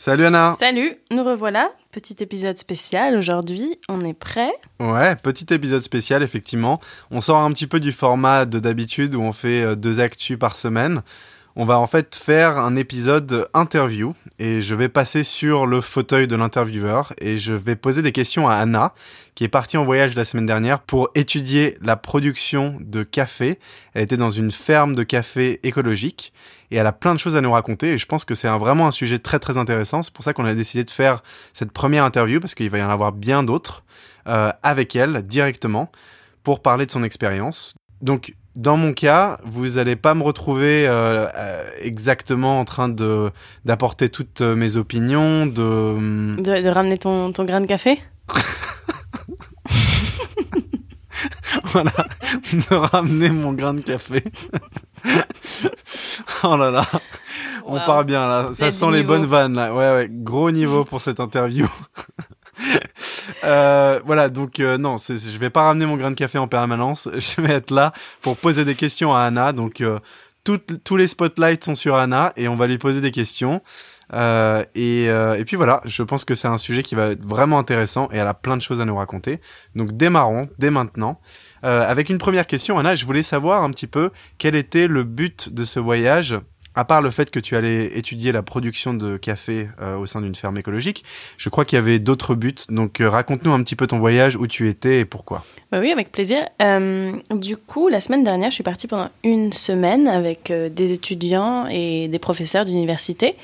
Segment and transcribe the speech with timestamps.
[0.00, 1.68] Salut Anna Salut, nous revoilà.
[1.92, 6.80] Petit épisode spécial aujourd'hui, on est prêt Ouais, petit épisode spécial effectivement.
[7.10, 10.38] On sort un petit peu du format de d'habitude où on fait euh, deux actus
[10.38, 11.02] par semaine.
[11.54, 16.26] On va en fait faire un épisode interview et je vais passer sur le fauteuil
[16.26, 18.94] de l'intervieweur et je vais poser des questions à Anna
[19.34, 23.58] qui est partie en voyage la semaine dernière pour étudier la production de café.
[23.92, 26.32] Elle était dans une ferme de café écologique
[26.70, 28.86] et elle a plein de choses à nous raconter et je pense que c'est vraiment
[28.86, 30.02] un sujet très très intéressant.
[30.02, 31.22] C'est pour ça qu'on a décidé de faire
[31.52, 33.82] cette première interview parce qu'il va y en avoir bien d'autres
[34.28, 35.90] euh, avec elle directement
[36.42, 37.74] pour parler de son expérience.
[38.02, 43.30] Donc dans mon cas, vous n'allez pas me retrouver euh, euh, exactement en train de
[43.64, 46.36] d'apporter toutes mes opinions, de...
[46.40, 46.68] de...
[46.68, 48.00] ramener ton, ton grain de café?
[51.72, 51.92] Voilà,
[52.52, 54.24] de ramener mon grain de café.
[56.44, 56.86] oh là là,
[57.64, 59.74] on part bien là, ça sent les bonnes vannes là.
[59.74, 61.66] Ouais, ouais, gros niveau pour cette interview.
[63.44, 67.08] Euh, voilà, donc euh, non, je vais pas ramener mon grain de café en permanence.
[67.14, 69.52] Je vais être là pour poser des questions à Anna.
[69.52, 69.98] Donc euh,
[70.44, 73.62] tous les spotlights sont sur Anna et on va lui poser des questions.
[74.12, 78.08] Et, et, puis voilà, je pense que c'est un sujet qui va être vraiment intéressant
[78.12, 79.40] et elle a plein de choses à nous raconter.
[79.74, 81.20] Donc démarrons dès maintenant.
[81.62, 85.52] Avec une première question, Anna, je voulais savoir un petit peu quel était le but
[85.52, 86.38] de ce voyage
[86.74, 90.20] à part le fait que tu allais étudier la production de café euh, au sein
[90.20, 91.04] d'une ferme écologique,
[91.36, 92.54] je crois qu'il y avait d'autres buts.
[92.68, 95.44] Donc euh, raconte-nous un petit peu ton voyage, où tu étais et pourquoi.
[95.72, 96.38] Bah oui, avec plaisir.
[96.62, 101.66] Euh, du coup, la semaine dernière, je suis partie pendant une semaine avec des étudiants
[101.68, 103.36] et des professeurs d'université.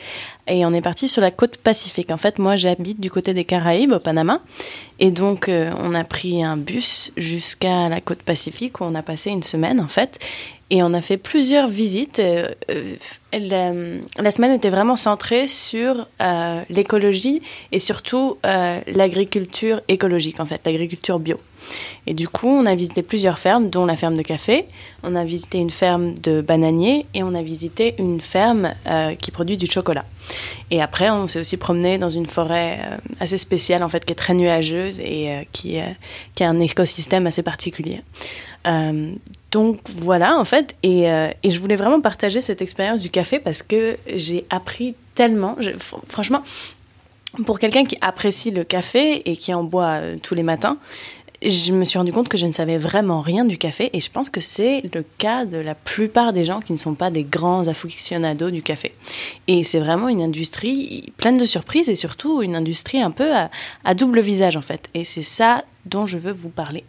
[0.48, 2.12] Et on est parti sur la côte pacifique.
[2.12, 4.40] En fait, moi, j'habite du côté des Caraïbes, au Panama.
[4.98, 9.30] Et donc, on a pris un bus jusqu'à la côte pacifique où on a passé
[9.30, 10.20] une semaine, en fait.
[10.70, 12.18] Et on a fait plusieurs visites.
[12.18, 20.46] Euh, euh, la, semaine était vraiment centrée sur euh, l'écologie et surtout l'agriculture écologique, en
[20.46, 21.38] fait, l'agriculture bio.
[22.06, 24.66] Et du coup, on a visité plusieurs fermes, dont la ferme de café.
[25.02, 28.72] On a visité une ferme de bananiers et on a visité une ferme
[29.20, 30.04] qui produit du chocolat.
[30.70, 32.78] Et après, on s'est aussi promené dans une forêt
[33.18, 35.78] assez spéciale, en fait, qui est très nuageuse et qui,
[36.36, 38.00] qui a un écosystème assez particulier.
[39.56, 43.62] Donc voilà, en fait, euh, et, je voulais vraiment partager cette expérience du café parce
[43.62, 45.56] que j'ai appris tellement.
[46.06, 46.42] franchement,
[47.46, 50.76] pour quelqu'un qui apprécie le café et qui en boit euh, tous les matins,
[51.40, 54.10] je me suis rendu compte que je ne savais vraiment rien du café et je
[54.10, 57.24] pense que c'est le cas de la plupart des gens qui ne sont pas des
[57.24, 58.92] grands aficionados du café.
[59.46, 63.32] Et c'est vraiment une industrie pleine de surprises et surtout une industrie un peu
[63.84, 64.90] à double visage en fait.
[64.92, 66.84] Et c'est ça dont je veux vous parler.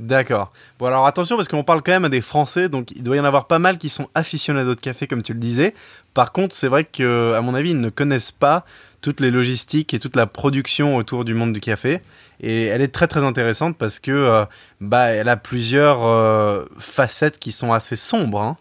[0.00, 0.50] D'accord.
[0.78, 3.20] Bon alors attention parce qu'on parle quand même à des Français, donc il doit y
[3.20, 5.74] en avoir pas mal qui sont aficionados de café comme tu le disais.
[6.14, 8.64] Par contre, c'est vrai que à mon avis, ils ne connaissent pas
[9.02, 12.00] toutes les logistiques et toute la production autour du monde du café.
[12.40, 14.46] Et elle est très très intéressante parce que euh,
[14.80, 18.40] bah elle a plusieurs euh, facettes qui sont assez sombres.
[18.40, 18.56] Hein,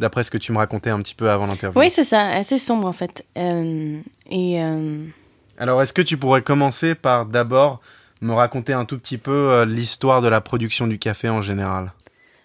[0.00, 1.78] d'après ce que tu me racontais un petit peu avant l'interview.
[1.78, 3.24] Oui, c'est ça, assez sombre en fait.
[3.38, 4.00] Euh,
[4.32, 4.60] et
[5.58, 7.80] alors, est-ce que tu pourrais commencer par d'abord
[8.22, 11.92] me raconter un tout petit peu euh, l'histoire de la production du café en général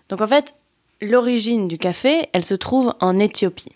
[0.10, 0.54] Donc en fait,
[1.02, 3.72] l'origine du café, elle se trouve en Éthiopie,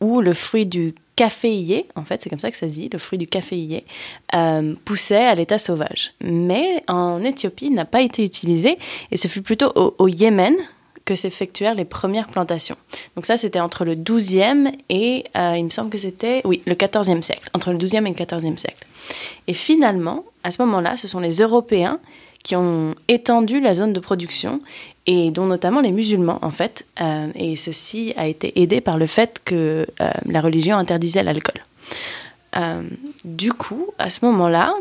[0.00, 2.98] où le fruit du caféier, en fait, c'est comme ça que ça se dit, le
[2.98, 3.84] fruit du caféier,
[4.34, 6.12] euh, poussait à l'état sauvage.
[6.20, 8.76] Mais en Éthiopie, n'a pas été utilisé,
[9.10, 10.54] et ce fut plutôt au, Yémen
[11.06, 12.76] que s'effectuèrent les premières plantations.
[13.14, 16.74] Donc ça, c'était entre le 12e et, euh, il me semble que c'était, oui, le
[16.74, 18.86] 14e siècle, entre le 12e et le 14e siècle.
[19.46, 22.00] Et finalement, à ce moment-là, ce sont les Européens
[22.42, 24.60] qui ont étendu la zone de production
[25.06, 26.86] et dont notamment les musulmans en fait.
[27.00, 31.62] Euh, et ceci a été aidé par le fait que euh, la religion interdisait l'alcool.
[33.26, 34.74] Du coup, à ce moment-là,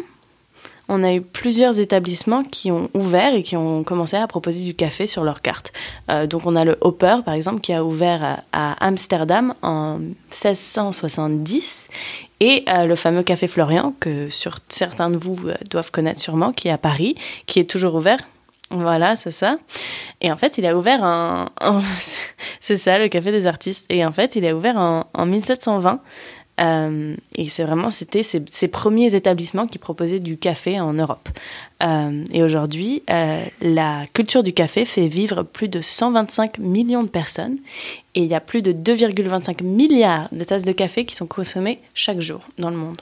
[0.88, 4.76] on a eu plusieurs établissements qui ont ouvert et qui ont commencé à proposer du
[4.76, 5.74] café sur leur carte.
[6.28, 11.90] donc on a le Hopper, par exemple, qui a ouvert à, Amsterdam en 1670
[12.40, 14.28] et euh, le fameux Café Florian, que
[14.68, 17.16] certains de vous euh, doivent connaître sûrement, qui est à Paris,
[17.46, 18.20] qui est toujours ouvert.
[18.72, 19.58] Voilà, c'est ça.
[20.22, 21.46] Et en fait, il a ouvert en...
[22.60, 23.86] c'est ça, le Café des artistes.
[23.90, 26.02] Et en fait, il a ouvert en, en 1720
[26.60, 31.30] euh, et c'est vraiment, c'était ces, premiers établissements qui proposaient du café en Europe.
[31.84, 37.10] Euh, et aujourd'hui, euh, la culture du café fait vivre plus de 125 millions de
[37.10, 37.58] personnes
[38.16, 41.80] et il y a plus de 2,25 milliards de tasses de café qui sont consommées
[41.94, 43.02] chaque jour dans le monde.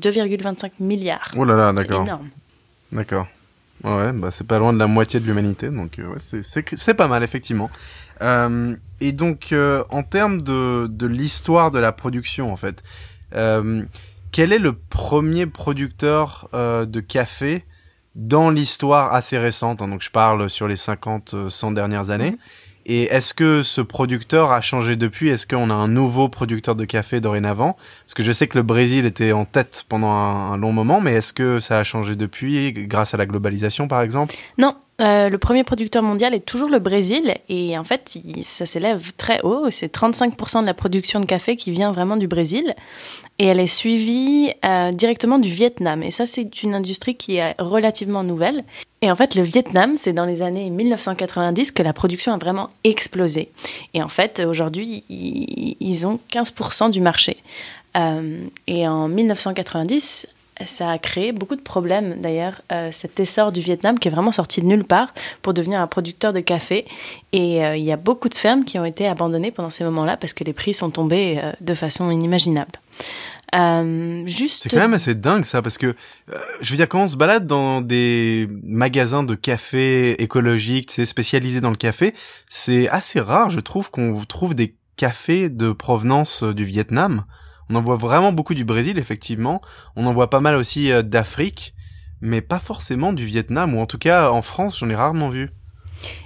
[0.00, 1.32] 2,25 milliards.
[1.36, 1.98] Oh là là, d'accord.
[1.98, 2.28] C'est énorme.
[2.92, 3.26] D'accord.
[3.82, 7.22] Ouais, bah c'est pas loin de la moitié de l'humanité, donc ouais, c'est pas mal,
[7.22, 7.68] effectivement.
[8.22, 12.82] Euh, et donc, euh, en termes de, de l'histoire de la production, en fait,
[14.30, 17.64] quel est le premier producteur de café
[18.14, 22.32] dans l'histoire assez récente hein, Donc je parle sur les 50-100 dernières années.
[22.32, 22.38] Mhm.
[22.86, 25.28] Et est-ce que ce producteur a changé depuis?
[25.28, 27.76] Est-ce qu'on a un nouveau producteur de café dorénavant?
[28.04, 31.14] Parce que je sais que le Brésil était en tête pendant un, long moment, mais
[31.14, 34.34] est-ce que ça a changé depuis, grâce à la globalisation par exemple?
[34.58, 39.12] Non, euh, le premier producteur mondial est toujours le Brésil et en fait ça s'élève
[39.16, 39.70] très haut.
[39.70, 42.74] C'est 35% de la production de café qui vient vraiment du Brésil
[43.38, 46.02] et elle est suivie euh, directement du Vietnam.
[46.02, 48.62] Et ça c'est une industrie qui est relativement nouvelle
[49.04, 52.70] et en fait, le Vietnam, c'est dans les années 1990 que la production a vraiment
[52.84, 53.50] explosé.
[53.92, 57.36] Et en fait, aujourd'hui, ils ont 15% du marché.
[57.98, 60.26] Euh, et en 1990,
[60.64, 64.32] ça a créé beaucoup de problèmes d'ailleurs, euh, cet essor du Vietnam qui est vraiment
[64.32, 65.12] sorti de nulle part
[65.42, 66.86] pour devenir un producteur de café.
[67.32, 70.16] Et euh, il y a beaucoup de fermes qui ont été abandonnées pendant ces moments-là
[70.16, 72.80] parce que les prix sont tombés de façon inimaginable.
[73.54, 74.64] Euh, juste...
[74.64, 77.16] C'est quand même assez dingue ça, parce que euh, je veux dire, quand on se
[77.16, 82.14] balade dans des magasins de café écologiques, c'est spécialisés dans le café,
[82.48, 87.24] c'est assez rare, je trouve, qu'on trouve des cafés de provenance euh, du Vietnam.
[87.70, 89.62] On en voit vraiment beaucoup du Brésil, effectivement.
[89.96, 91.74] On en voit pas mal aussi d'Afrique,
[92.20, 95.50] mais pas forcément du Vietnam, ou en tout cas en France, j'en ai rarement vu.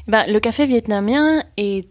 [0.08, 1.88] Ben, le café vietnamien est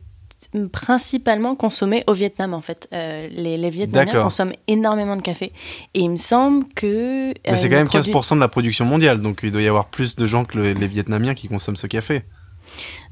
[0.65, 2.88] principalement consommé au Vietnam en fait.
[2.94, 5.51] Euh, les, les, Vietnamiens consomment énormément de café.
[5.94, 7.33] Et il me semble que...
[7.48, 9.86] Mais c'est euh, quand même 15% de la production mondiale, donc il doit y avoir
[9.86, 12.24] plus de gens que les Vietnamiens qui consomment ce café.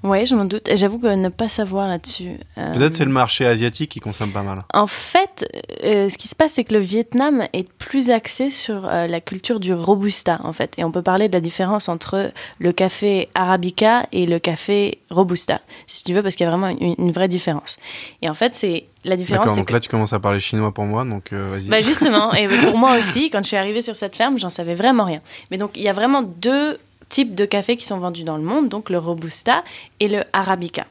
[0.05, 0.69] Oui, je m'en doute.
[0.75, 2.33] J'avoue que ne pas savoir là-dessus.
[2.59, 4.63] Euh, Peut-être c'est le marché asiatique qui consomme pas mal.
[4.71, 5.45] En fait,
[5.83, 9.19] euh, ce qui se passe, c'est que le Vietnam est plus axé sur euh, la
[9.19, 10.73] culture du robusta, en fait.
[10.77, 15.61] Et on peut parler de la différence entre le café arabica et le café robusta,
[15.87, 17.77] si tu veux, parce qu'il y a vraiment une, vraie différence.
[18.21, 19.45] Et en fait, c'est la différence.
[19.45, 21.67] D'accord, donc là, tu commences à parler chinois pour moi, donc vas-y.
[21.67, 24.75] Bah justement, et pour moi aussi, quand je suis arrivée sur cette ferme, j'en savais
[24.75, 25.21] vraiment rien.
[25.49, 26.77] Mais donc, il y a vraiment deux
[27.09, 29.63] types de café qui sont vendus dans le monde, donc le Robusta
[29.99, 30.85] et le Arabica.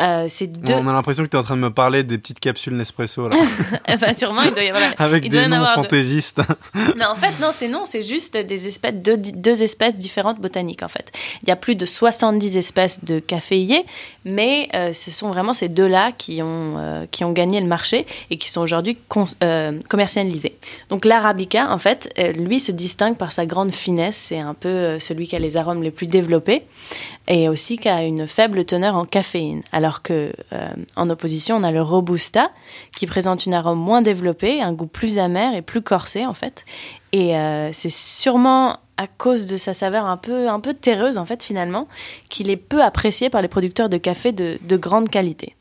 [0.00, 0.74] Euh, deux...
[0.74, 3.28] On a l'impression que tu es en train de me parler des petites capsules Nespresso.
[3.28, 3.36] Là.
[3.88, 4.92] enfin, sûrement, il doit y avoir.
[4.98, 6.40] Avec il des noms fantaisistes.
[6.96, 10.82] Mais en fait, non, c'est non, c'est juste des espèces, deux, deux, espèces différentes botaniques,
[10.82, 11.10] en fait.
[11.42, 13.84] Il y a plus de 70 espèces de caféiers,
[14.24, 18.06] mais euh, ce sont vraiment ces deux-là qui, ont euh, qui ont gagné le marché
[18.30, 18.96] et qui sont aujourd'hui
[19.88, 20.56] commercialisés.
[20.90, 24.16] Donc, l'Arabica, en fait, lui se distingue par sa grande finesse.
[24.16, 26.62] C'est un peu celui qui a les arômes les plus développés
[27.28, 29.62] et aussi qui une faible teneur en caféine.
[29.70, 32.50] Alors que euh, en opposition, on a le robusta
[32.96, 36.64] qui présente une arôme moins développée, un goût plus amer et plus corsé en fait.
[37.12, 41.24] Et euh, c'est sûrement à cause de sa saveur un peu, un peu terreuse en
[41.24, 41.86] fait finalement
[42.28, 45.54] qu'il est peu apprécié par les producteurs de café de, de grande qualité.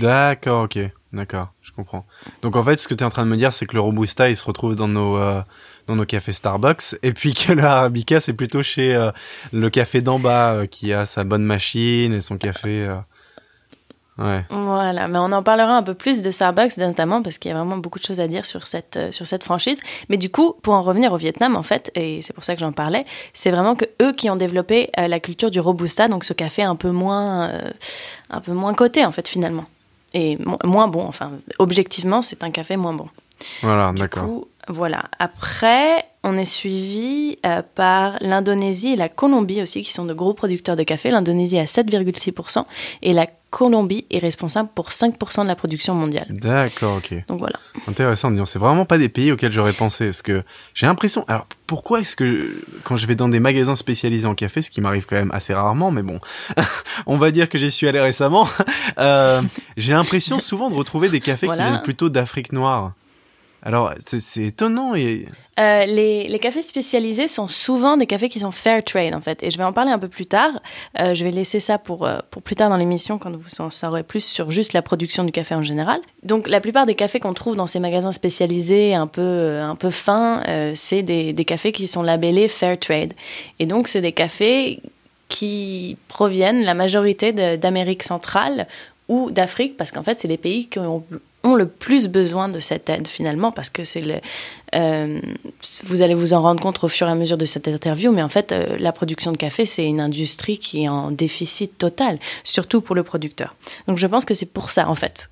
[0.00, 0.78] D'accord, ok,
[1.12, 2.06] d'accord, je comprends.
[2.42, 3.80] Donc en fait, ce que tu es en train de me dire, c'est que le
[3.80, 5.42] robusta, il se retrouve dans nos euh,
[5.86, 9.10] dans nos cafés Starbucks, et puis que le Arabica, c'est plutôt chez euh,
[9.52, 12.86] le café d'en bas, euh, qui a sa bonne machine et son café.
[12.86, 12.96] Euh,
[14.18, 14.44] ouais.
[14.50, 17.56] Voilà, mais on en parlera un peu plus de Starbucks notamment parce qu'il y a
[17.56, 19.78] vraiment beaucoup de choses à dire sur cette, sur cette franchise.
[20.08, 22.60] Mais du coup, pour en revenir au Vietnam, en fait, et c'est pour ça que
[22.60, 23.04] j'en parlais,
[23.34, 26.76] c'est vraiment que eux qui ont développé la culture du robusta, donc ce café un
[26.76, 27.50] peu moins,
[28.30, 29.66] un peu moins coté en fait finalement,
[30.14, 31.04] et moins bon.
[31.06, 33.08] Enfin, objectivement, c'est un café moins bon.
[33.62, 34.46] Voilà, d'accord.
[34.68, 35.04] Voilà.
[35.18, 40.32] Après, on est suivi euh, par l'Indonésie et la Colombie aussi, qui sont de gros
[40.32, 41.10] producteurs de café.
[41.10, 42.64] L'Indonésie à 7,6%
[43.02, 46.26] et la Colombie est responsable pour 5% de la production mondiale.
[46.30, 47.14] D'accord, ok.
[47.28, 47.60] Donc voilà.
[47.86, 51.24] Intéressant, c'est vraiment pas des pays auxquels j'aurais pensé, parce que j'ai l'impression...
[51.28, 54.80] Alors, pourquoi est-ce que quand je vais dans des magasins spécialisés en café, ce qui
[54.80, 56.18] m'arrive quand même assez rarement, mais bon,
[57.06, 58.48] on va dire que j'y suis allé récemment,
[58.98, 59.40] euh,
[59.76, 62.92] j'ai l'impression souvent de retrouver des cafés qui viennent plutôt d'Afrique noire.
[63.66, 64.92] Alors, c'est étonnant.
[64.92, 69.42] Euh, les, cafés spécialisés sont souvent des cafés qui sont fair trade, en fait.
[69.42, 70.52] Et je vais en parler un peu plus tard.
[71.00, 73.70] Euh, je vais laisser ça pour, euh, pour plus tard dans l'émission, quand vous en
[73.70, 75.98] saurez plus sur juste la production du café en général.
[76.24, 79.88] Donc, la plupart des cafés qu'on trouve dans ces magasins spécialisés un peu, un peu
[79.88, 80.42] fins,
[80.74, 83.14] c'est des, des cafés qui sont labellés fair trade.
[83.60, 84.80] Et donc, c'est des cafés
[85.30, 88.66] qui proviennent la majorité d'Amérique centrale
[89.08, 91.02] ou d'Afrique, parce qu'en fait, c'est les pays qui ont
[91.44, 94.16] ont le plus besoin de cette aide finalement parce que c'est le
[94.74, 95.20] euh,
[95.84, 98.22] vous allez vous en rendre compte au fur et à mesure de cette interview mais
[98.22, 102.18] en fait euh, la production de café c'est une industrie qui est en déficit total
[102.42, 103.54] surtout pour le producteur
[103.86, 105.28] donc je pense que c'est pour ça en fait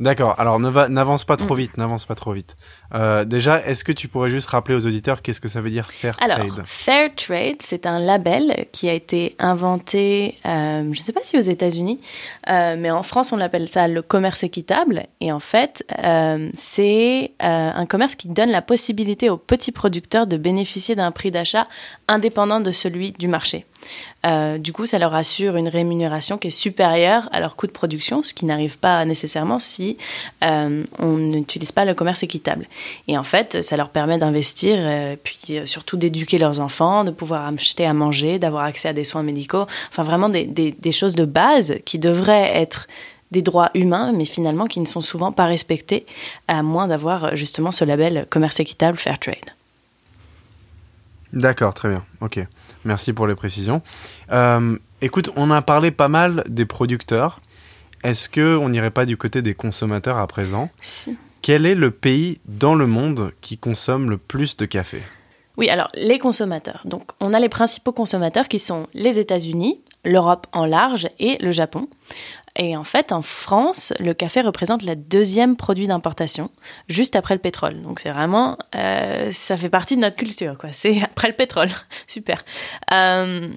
[0.00, 0.34] D'accord.
[0.40, 1.58] Alors n'avance pas trop Mm.
[1.58, 2.56] vite, n'avance pas trop vite.
[2.94, 5.90] Euh, déjà, est-ce que tu pourrais juste rappeler aux auditeurs qu'est-ce que ça veut dire
[5.90, 11.04] fair Alors, trade Fair Trade, c'est un label qui a été inventé, euh, je ne
[11.04, 12.00] sais pas si aux États-Unis,
[12.48, 15.06] euh, mais en France, on l'appelle ça le commerce équitable.
[15.20, 15.84] Et en fait,
[16.56, 21.66] c'est un commerce qui donne la possibilité aux petits producteurs de bénéficier d'un prix d'achat
[22.08, 23.66] indépendant de celui du marché.
[24.24, 27.72] Euh, du coup, ça leur assure une rémunération qui est supérieure à leur coût de
[27.72, 29.96] production, ce qui n'arrive pas nécessairement si
[30.44, 32.66] euh, on n'utilise pas le commerce équitable.
[33.08, 37.10] Et en fait, ça leur permet d'investir, euh, puis euh, surtout d'éduquer leurs enfants, de
[37.10, 40.92] pouvoir acheter à manger, d'avoir accès à des soins médicaux, enfin vraiment des, des- des
[40.92, 42.86] choses de base qui devraient être
[43.30, 46.04] des droits humains, mais finalement qui ne sont souvent pas respectés,
[46.48, 49.36] à moins d'avoir euh, justement ce label commerce équitable, fair trade.
[51.32, 52.04] D'accord, très bien.
[52.20, 52.40] Ok.
[52.84, 53.80] Merci pour les précisions.
[54.32, 57.40] Euh, écoute, on a parlé pas mal des producteurs.
[58.04, 60.68] Est-ce que on n'irait pas du côté des consommateurs à présent?
[60.82, 61.16] Si.
[61.42, 65.02] Quel est le pays dans le monde qui consomme le plus de café?
[65.56, 66.82] Oui, alors les consommateurs.
[66.84, 71.50] Donc on a les principaux consommateurs qui sont les États-Unis, l'Europe en large et le
[71.50, 71.88] Japon.
[72.54, 76.50] Et en fait, en France, le café représente le deuxième produit d'importation,
[76.88, 77.82] juste après le pétrole.
[77.82, 80.70] Donc c'est vraiment, euh, ça fait partie de notre culture, quoi.
[80.70, 81.70] C'est après le pétrole,
[82.06, 82.44] super.
[82.92, 83.48] Euh,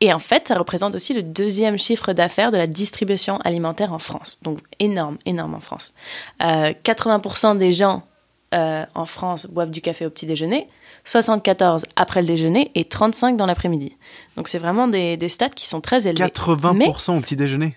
[0.00, 3.98] et en fait, ça représente aussi le deuxième chiffre d'affaires de la distribution alimentaire en
[3.98, 4.38] France.
[4.42, 5.92] Donc énorme, énorme en France.
[6.40, 8.04] Euh, 80% des gens
[8.54, 10.68] euh, en France boivent du café au petit déjeuner,
[11.04, 13.96] 74 après le déjeuner et 35 dans l'après-midi.
[14.36, 16.24] Donc c'est vraiment des, des stats qui sont très élevés.
[16.26, 17.76] 80% au petit déjeuner.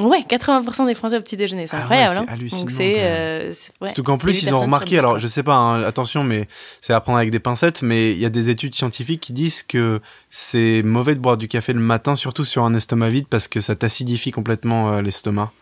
[0.00, 2.12] Ouais, 80% des Français au petit déjeuner, c'est Ah ouais, incroyable.
[2.14, 2.26] c'est hein.
[2.34, 2.96] hallucinant, Donc c'est, même.
[3.04, 6.24] euh, ouais, Surtout qu'en plus, ils ont remarqué, 10, alors je sais pas, hein, attention,
[6.24, 6.48] mais
[6.80, 9.62] c'est à prendre avec des pincettes, mais il y a des études scientifiques qui disent
[9.62, 13.46] que c'est mauvais de boire du café le matin, surtout sur un estomac vide, parce
[13.46, 15.52] que ça t'acidifie complètement euh, l'estomac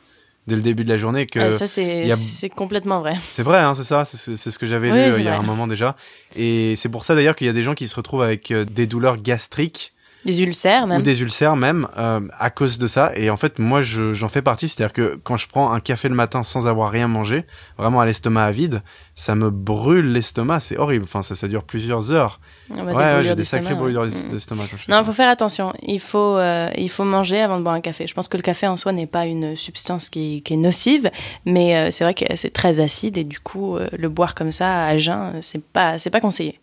[0.47, 1.27] dès le début de la journée.
[1.27, 3.17] Que Euh, ça c'est a- complètement vrai.
[3.29, 5.33] C'est vrai, hein, c'est ça, c'est- ce que j'avais Oui, lu euh, il y a
[5.33, 5.41] vrai.
[5.41, 5.95] un moment déjà.
[6.37, 8.87] Et c'est pour ça d'ailleurs qu'il y a des gens qui se retrouvent avec des
[8.87, 9.93] douleurs gastriques
[10.25, 10.99] Des ulcères même.
[10.99, 13.13] ou des ulcères même euh, à cause de ça.
[13.17, 14.69] Et en fait, moi, je- j'en fais partie.
[14.69, 17.45] C'est-à-dire que quand je prends un café le matin sans avoir rien mangé,
[17.77, 18.83] vraiment à l'estomac à vide,
[19.15, 20.61] ça me brûle l'estomac.
[20.61, 21.05] C'est horrible.
[21.05, 22.41] Enfin, ça, ça dure plusieurs heures.
[22.71, 23.81] Ouais, j'ai des sacrées ouais.
[23.81, 24.31] brûlures Mm.
[24.31, 25.73] d'estomac Non, il faut faire attention.
[25.83, 28.07] Il faut, euh, il faut manger avant de boire un café.
[28.07, 31.11] Je pense que le café en soi n'est pas une substance qui, qui est nocive,
[31.47, 34.85] mais euh, c'est vrai que c'est très acide et du coup, le boire comme ça
[34.87, 36.61] à jeun, c'est pas, c'est pas conseillé.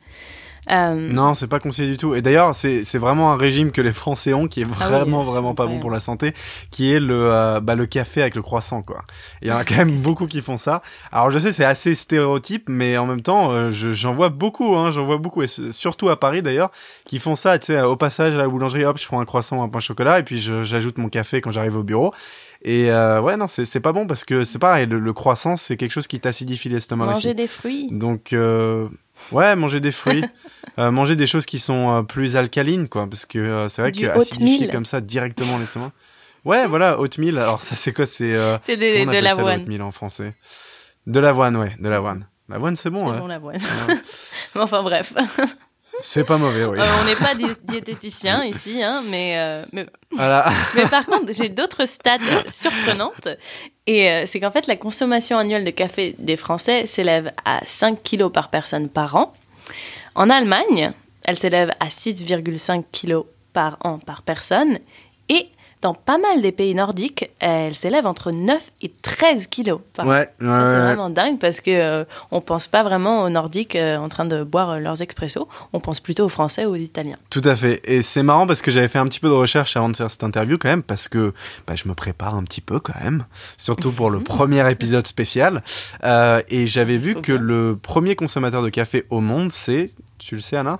[0.70, 2.14] Euh, Non, c'est pas conseillé du tout.
[2.16, 5.24] Et d'ailleurs, c'est vraiment un régime que les Français ont qui est Ah oui, vraiment,
[5.24, 6.34] vraiment pas bon pour la santé,
[6.72, 9.04] qui est le, euh, bah, le café avec le croissant, quoi.
[9.42, 10.82] Il y en a quand même beaucoup qui font ça.
[11.12, 14.76] Alors, je sais, c'est assez stéréotype, mais en même temps, euh, je- j'en vois beaucoup,
[14.76, 16.72] hein, j'en vois beaucoup, et surtout à Paris d'ailleurs,
[17.06, 19.58] qui font ça, tu sais, au passage à la boulangerie, hop, je prends un croissant
[19.58, 22.14] ou un pain au chocolat, et puis j'ajoute mon café quand j'arrive au bureau.
[22.62, 25.56] Et euh, ouais, non, c'est c'est pas bon parce que c'est pareil, le, le croissant,
[25.56, 27.14] c'est quelque chose qui t'acidifie l'estomac aussi.
[27.28, 27.88] manger des fruits.
[27.90, 28.88] Donc, euh,
[29.32, 30.26] ouais, manger des fruits,
[30.80, 34.08] euh, manger des choses qui sont plus alcalines, quoi, parce que c'est vrai Du que
[34.08, 35.92] acidifier comme ça directement l'estomac.
[36.46, 37.38] Ouais, voilà, oatmeal.
[37.38, 39.62] Alors ça, c'est quoi C'est C'est de l'avoine.
[39.62, 40.34] oatmeal en français?
[41.08, 42.26] De l'avoine, ouais, de l'avoine.
[42.50, 43.20] L'avoine, c'est bon, C'est ouais.
[43.20, 43.60] bon l'avoine.
[44.56, 45.14] Enfin bref.
[46.02, 46.80] C'est pas mauvais, oui.
[46.80, 50.50] Euh, on n'est pas di- diététicien ici, hein, mais, euh, mais, Voilà.
[50.76, 53.28] mais par contre, j'ai d'autres stats surprenantes.
[53.88, 58.02] Et euh, c'est qu'en fait, la consommation annuelle de café des Français s'élève à 5
[58.04, 59.34] kilos par personne par an.
[60.16, 60.92] En Allemagne,
[61.26, 64.80] elle s'élève à 6,5 kilos par an par personne.
[65.28, 65.50] Et
[65.82, 70.10] dans pas mal des pays nordiques, elle s'élève entre 9 et 13 kilos par an.
[70.10, 70.80] Ouais, Ça, ouais, c'est ouais.
[70.80, 74.44] vraiment dingue parce que euh, on pense pas vraiment aux Nordiques euh, en train de
[74.44, 75.48] boire euh, leurs expressos.
[75.72, 77.18] On pense plutôt aux Français ou aux Italiens.
[77.30, 77.80] Tout à fait.
[77.86, 80.12] Et c'est marrant parce que j'avais fait un petit peu de recherche avant de faire
[80.12, 81.34] cette interview quand même, parce que
[81.66, 85.64] bah, je me prépare un petit peu quand même, surtout pour le premier épisode spécial.
[86.04, 89.86] Euh, et j'avais vu que le premier consommateur de café au monde, c'est,
[90.18, 90.80] tu le sais Anna?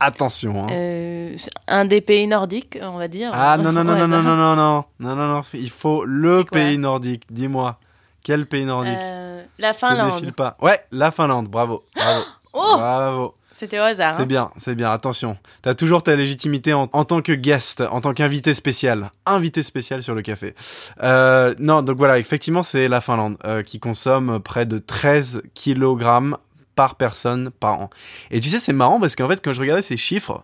[0.00, 0.64] Attention.
[0.68, 0.72] Hein.
[0.72, 1.36] Euh,
[1.66, 3.30] un des pays nordiques, on va dire.
[3.34, 6.44] ah non non non non non non non non non non non, il faut le
[6.44, 7.24] pays nordique.
[7.30, 7.78] Dis-moi,
[8.24, 10.12] quel pays nordique Euh, la Te Finlande.
[10.12, 10.56] défile pas.
[10.60, 11.48] Ouais, la Finlande.
[11.48, 13.34] Bravo, bravo, Oh, bravo.
[13.52, 14.14] c'était au hasard.
[14.14, 14.26] C'est hein.
[14.26, 15.36] bien, c'est bien, attention.
[15.62, 19.10] T'as toujours ta légitimité en, en tant que guest, en tant qu'invité spécial.
[19.26, 20.54] Invité spécial sur le café.
[21.02, 26.34] Euh, non, donc voilà, effectivement, c'est la Finlande euh, qui consomme près de 13 kg
[26.78, 27.90] par personne par an.
[28.30, 30.42] Et tu sais, c'est marrant parce qu'en fait, quand je regardais ces chiffres,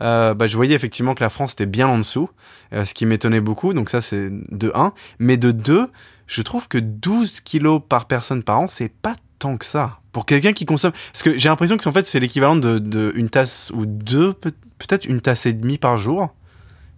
[0.00, 2.30] euh, bah, je voyais effectivement que la France était bien en dessous,
[2.72, 3.74] euh, ce qui m'étonnait beaucoup.
[3.74, 4.92] Donc ça, c'est de 1.
[5.18, 5.88] Mais de 2,
[6.28, 9.98] je trouve que 12 kilos par personne par an, c'est pas tant que ça.
[10.12, 10.92] Pour quelqu'un qui consomme...
[11.12, 14.52] Parce que j'ai l'impression que en fait, c'est l'équivalent de, de tasse ou deux, peut-
[14.78, 16.32] peut-être une tasse et demie par jour.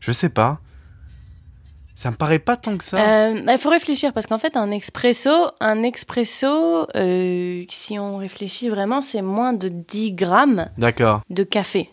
[0.00, 0.60] Je sais pas.
[1.94, 2.98] Ça me paraît pas tant que ça.
[2.98, 8.68] Euh, Il faut réfléchir parce qu'en fait, un expresso, un expresso, euh, si on réfléchit
[8.68, 11.90] vraiment, c'est moins de 10 grammes de café.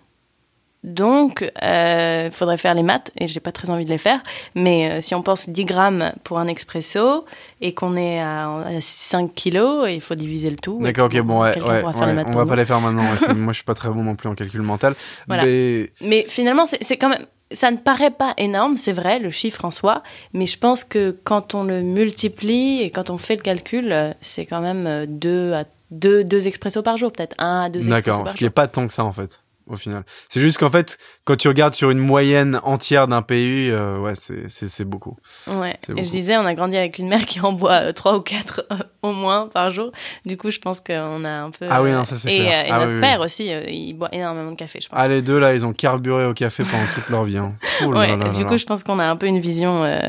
[0.83, 4.23] Donc, il faudrait faire les maths, et j'ai pas très envie de les faire.
[4.55, 7.23] Mais euh, si on pense 10 grammes pour un expresso
[7.61, 10.79] et qu'on est à, à 5 kilos, il faut diviser le tout.
[10.81, 11.83] D'accord, ok, bon, ouais, ouais,
[12.25, 13.03] on va pas les faire maintenant.
[13.35, 14.95] moi, je suis pas très bon non plus en calcul mental.
[15.27, 15.43] Voilà.
[15.45, 17.27] Mais Mais finalement, c'est quand même.
[17.53, 20.03] Ça ne paraît pas énorme, c'est vrai, le chiffre en soi,
[20.33, 24.13] mais je pense que quand on le multiplie et quand on fait le calcul, euh,
[24.21, 27.79] c'est quand même euh, deux, à, deux, deux expressos par jour, peut-être un à deux
[27.79, 28.53] expressos D'accord, par ce qui est jour.
[28.53, 30.03] pas tant que ça en fait, au final.
[30.29, 34.13] C'est juste qu'en fait, quand tu regardes sur une moyenne entière d'un pays, euh, ouais,
[34.15, 35.15] c'est- beaucoup.
[35.47, 35.71] Ouais.
[35.87, 36.03] Et beaucoup.
[36.03, 38.65] je disais, on a grandi avec une mère qui en boit euh, trois ou quatre
[38.71, 39.91] euh, au moins par jour.
[40.25, 41.65] Du coup, je pense qu'on a un peu.
[41.69, 42.65] Ah oui, non, ça, c'est clair.
[42.65, 43.01] et Ah notre oui, oui.
[43.01, 44.99] père aussi, il boit énormément de café, je pense.
[45.01, 47.37] Ah, les deux là, ils ont carburé au café pendant toute leur vie.
[47.37, 47.53] Hein.
[47.85, 49.83] Ouh là ouais, là là du coup, je pense qu'on a un peu une vision,
[49.83, 49.99] euh,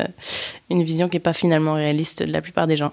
[0.69, 2.91] une vision qui est pas finalement réaliste de la plupart des gens.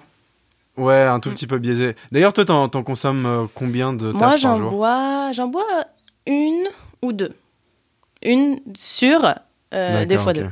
[0.77, 1.95] Ouais, un tout petit peu biaisé.
[2.13, 5.65] D'ailleurs, toi, t'en consommes combien de Moi, tasses par j'en bois, j'en bois
[6.31, 6.69] une
[7.03, 7.35] ou deux.
[8.23, 9.25] Une sur
[9.75, 10.49] euh, des fois deux.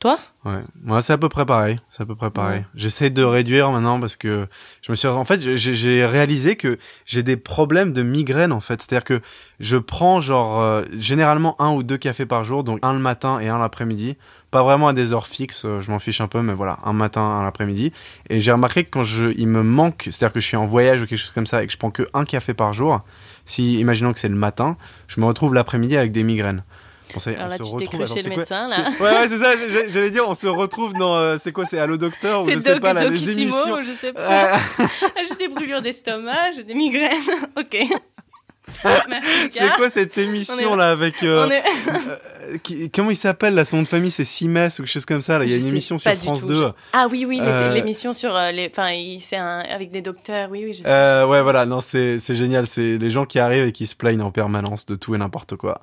[0.00, 0.18] Toi?
[0.46, 1.78] Ouais, moi c'est à peu près pareil.
[1.90, 2.64] C'est à peu près pareil.
[2.74, 4.46] J'essaie de réduire maintenant parce que
[4.80, 8.60] je me suis, en fait, j'ai- j'ai réalisé que j'ai des problèmes de migraine en
[8.60, 8.80] fait.
[8.80, 9.20] C'est-à-dire que
[9.60, 13.40] je prends genre euh, généralement un ou deux cafés par jour, donc un le matin
[13.40, 14.16] et un l'après-midi.
[14.50, 16.94] Pas vraiment à des heures fixes, euh, je m'en fiche un peu, mais voilà, un
[16.94, 17.92] matin, un l'après-midi.
[18.30, 21.02] Et j'ai remarqué que quand je, il me manque, c'est-à-dire que je suis en voyage
[21.02, 23.02] ou quelque chose comme ça et que je prends que un café par jour,
[23.46, 24.76] si imaginons que c'est le matin,
[25.08, 26.62] je me retrouve l'après-midi avec des migraines.
[27.12, 28.90] Bon, ça y est, Alors on là, se tu retrouve- chez quoi- là.
[29.00, 29.52] Ouais, ouais, c'est ça.
[29.88, 31.16] J'allais dire, on se retrouve dans.
[31.16, 33.82] euh, c'est quoi C'est Allo Docteur ou je C'est sais Doc, pas, là, les émissions.
[33.82, 34.52] je sais pas.
[35.28, 37.10] J'ai des brûlures d'estomac, j'ai des migraines.
[37.58, 37.78] ok.
[39.50, 41.22] C'est quoi cette émission est- là avec.
[41.22, 44.92] euh, est- euh, qui- comment il s'appelle là Son de famille c'est Simès ou quelque
[44.92, 45.38] chose comme ça.
[45.38, 45.44] Là?
[45.44, 46.54] Il y a une émission sur France tout, 2.
[46.54, 48.68] je- Ah oui, oui, l'é- Euh, l'émission sur euh, les.
[48.70, 49.60] Enfin, c'est un...
[49.60, 50.88] avec des docteurs, oui, oui, je sais.
[50.88, 51.30] Euh, je sais.
[51.30, 52.66] ouais, voilà, non, c'est génial.
[52.66, 55.56] C'est les gens qui arrivent et qui se plaignent en permanence de tout et n'importe
[55.56, 55.80] quoi.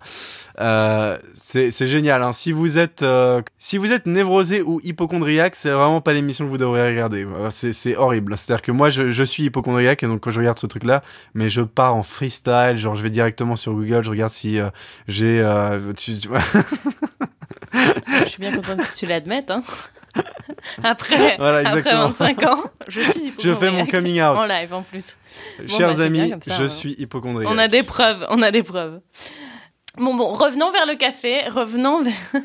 [0.60, 2.24] Euh, c'est génial.
[2.24, 2.32] Hein.
[2.34, 6.50] Si vous êtes euh, si vous êtes névrosé ou hypochondriaque, c'est vraiment pas l'émission que
[6.50, 7.26] vous devriez regarder.
[7.26, 8.36] Euh, C'est c'est horrible.
[8.38, 11.04] C'est-à-dire que moi, je, je suis hypochondriaque et donc quand je regarde ce truc-là,
[11.34, 12.76] mais je pars en freestyle.
[12.78, 14.70] Genre, je vais directement sur Google, je regarde si euh,
[15.08, 15.42] j'ai.
[15.42, 16.30] euh, tu- tu-
[18.24, 19.52] Je suis bien contente que tu l'admettes.
[19.52, 19.64] Hein.
[20.84, 22.08] Après, Voilà, après exactement.
[22.10, 24.38] 25 ans, je suis je fais mon coming out.
[24.38, 25.16] En live en plus.
[25.68, 26.68] Chers bah, c'est amis, ça, je hein.
[26.68, 27.52] suis hypochondriaque.
[27.54, 29.00] On a des preuves, on a des preuves.
[29.98, 32.42] Bon, bon, revenons vers le café, revenons vers,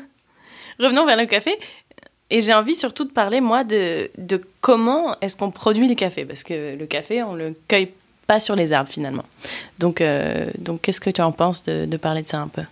[0.79, 1.57] revenons vers le café.
[2.29, 6.25] Et j'ai envie surtout de parler, moi, de, de comment est-ce qu'on produit le café?
[6.25, 7.91] Parce que le café, on le cueille
[8.27, 9.23] pas sur les arbres, finalement.
[9.79, 12.63] Donc, euh, donc qu'est-ce que tu en penses de, de parler de ça un peu?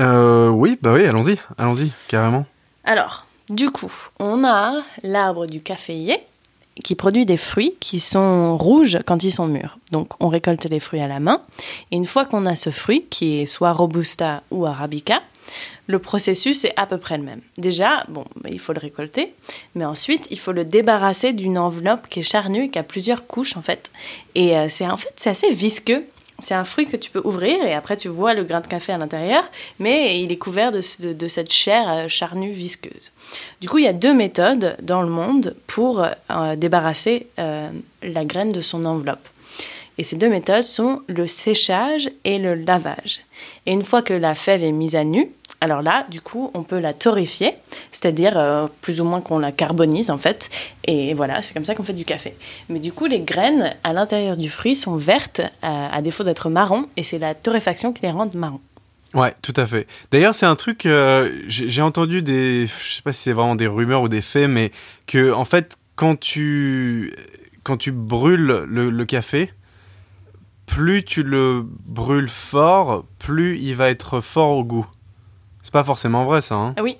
[0.00, 2.46] Euh, oui, bah oui, allons-y, allons-y, carrément.
[2.84, 6.18] Alors, du coup, on a l'arbre du caféier
[6.82, 9.78] qui produit des fruits qui sont rouges quand ils sont mûrs.
[9.90, 11.42] Donc, on récolte les fruits à la main.
[11.90, 15.20] Et une fois qu'on a ce fruit, qui est soit robusta ou arabica,
[15.86, 17.40] le processus est à peu près le même.
[17.58, 19.34] Déjà, bon, bah, il faut le récolter,
[19.74, 23.56] mais ensuite, il faut le débarrasser d'une enveloppe qui est charnue, qui a plusieurs couches
[23.56, 23.90] en fait.
[24.34, 26.04] Et euh, c'est en fait, c'est assez visqueux.
[26.38, 28.92] C'est un fruit que tu peux ouvrir et après tu vois le grain de café
[28.92, 29.44] à l'intérieur,
[29.78, 33.12] mais il est couvert de, ce- de cette chair euh, charnue visqueuse.
[33.60, 38.50] Du coup, il y a deux méthodes dans le monde pour euh, débarrasser la graine
[38.50, 39.28] de son enveloppe.
[39.98, 43.22] Et ces deux méthodes sont le séchage et le lavage.
[43.66, 45.30] Et une fois que la fève est mise à nu,
[45.62, 47.54] alors là, du coup, on peut la torréfier,
[47.92, 50.50] c'est-à-dire euh, plus ou moins qu'on la carbonise en fait.
[50.84, 52.34] Et voilà, c'est comme ça qu'on fait du café.
[52.68, 56.50] Mais du coup, les graines à l'intérieur du fruit sont vertes, euh, à défaut d'être
[56.50, 58.58] marron, et c'est la torréfaction qui les rend marron.
[59.14, 59.86] Ouais, tout à fait.
[60.10, 63.68] D'ailleurs, c'est un truc, euh, j'ai entendu des, je sais pas si c'est vraiment des
[63.68, 64.72] rumeurs ou des faits, mais
[65.06, 67.14] que en fait, quand tu,
[67.62, 69.52] quand tu brûles le, le café,
[70.74, 74.86] plus tu le brûles fort, plus il va être fort au goût.
[75.62, 76.54] C'est pas forcément vrai, ça.
[76.56, 76.96] Hein Ah oui.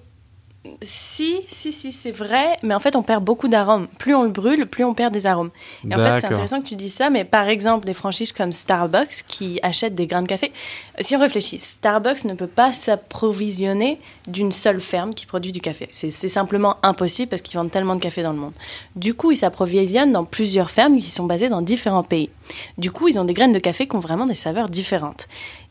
[0.80, 3.88] Si, si, si, c'est vrai, mais en fait, on perd beaucoup d'arômes.
[3.98, 5.50] Plus on le brûle, plus on perd des arômes.
[5.88, 8.52] Et en fait, c'est intéressant que tu dises ça, mais par exemple, des franchises comme
[8.52, 10.52] Starbucks qui achètent des grains de café.
[11.00, 13.98] Si on réfléchit, Starbucks ne peut pas s'approvisionner
[14.28, 15.88] d'une seule ferme qui produit du café.
[15.90, 18.54] C'est c'est simplement impossible parce qu'ils vendent tellement de café dans le monde.
[18.94, 22.30] Du coup, ils s'approvisionnent dans plusieurs fermes qui sont basées dans différents pays.
[22.78, 25.26] Du coup, ils ont des graines de café qui ont vraiment des saveurs différentes.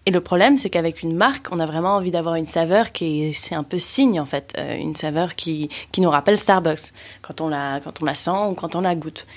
[0.08, 3.24] Et le problème, c'est qu'avec une marque, on a vraiment envie d'avoir une saveur qui
[3.26, 6.92] est, c'est un peu signe en fait, euh, une saveur qui, qui nous rappelle Starbucks
[7.22, 9.28] quand on la, quand on la sent ou quand on la goûte.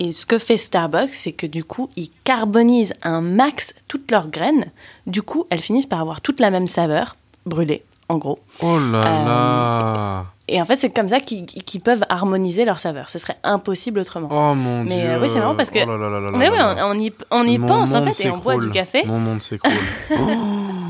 [0.00, 4.28] Et ce que fait Starbucks, c'est que du coup, ils carbonisent un max toutes leurs
[4.28, 4.70] graines.
[5.06, 7.82] Du coup, elles finissent par avoir toute la même saveur brûlée.
[8.08, 8.38] en gros.
[8.62, 13.08] Oh là Euh, là Et en fait, c'est comme ça qu'ils peuvent harmoniser leur saveur.
[13.08, 14.28] Ce serait impossible autrement.
[14.30, 16.30] Oh mon Mais, dieu euh, oui, c'est marrant parce que- Oh là là là là
[16.32, 18.70] là Mais oui, on, on y, on y pense en fait et on boit du
[18.70, 19.04] café.
[19.06, 19.72] Mon monde s'écroule.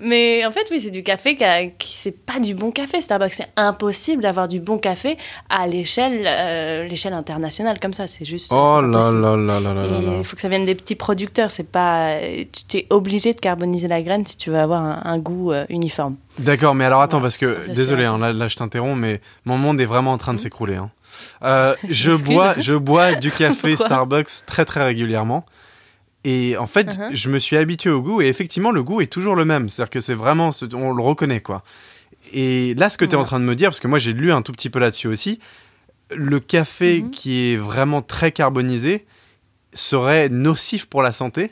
[0.00, 1.36] Mais en fait, oui, c'est du café
[1.78, 3.00] qui, c'est pas du bon café.
[3.00, 5.16] Starbucks, c'est impossible d'avoir du bon café
[5.50, 8.06] à l'échelle, euh, l'échelle internationale comme ça.
[8.06, 8.52] C'est juste.
[8.54, 11.50] oh là là là là là il faut que ça vienne des petits producteurs.
[11.50, 12.16] C'est pas,
[12.68, 15.64] tu es obligé de carboniser la graine si tu veux avoir un, un goût euh,
[15.68, 16.16] uniforme.
[16.38, 17.24] D'accord, mais alors attends, Voilà.
[17.24, 20.18] parce que, Ça, désolé, hein, là, là je t'interromps, mais mon monde est vraiment en
[20.18, 20.76] train de s'écrouler.
[20.76, 20.90] hein.
[21.42, 25.44] Euh, je, bois, je bois du café Starbucks très très régulièrement.
[26.24, 27.14] Et en fait, Uh-huh.
[27.14, 29.68] je me suis habitué au goût, et effectivement, le goût est toujours le même.
[29.68, 31.62] C'est-à-dire que c'est vraiment, ce- on le reconnaît, quoi.
[32.32, 34.12] Et là, ce que tu es en train de me dire, parce que moi j'ai
[34.12, 35.38] lu un tout petit peu là-dessus aussi,
[36.14, 37.10] le café Mhm.
[37.10, 39.06] qui est vraiment très carbonisé
[39.72, 41.50] serait nocif pour la santé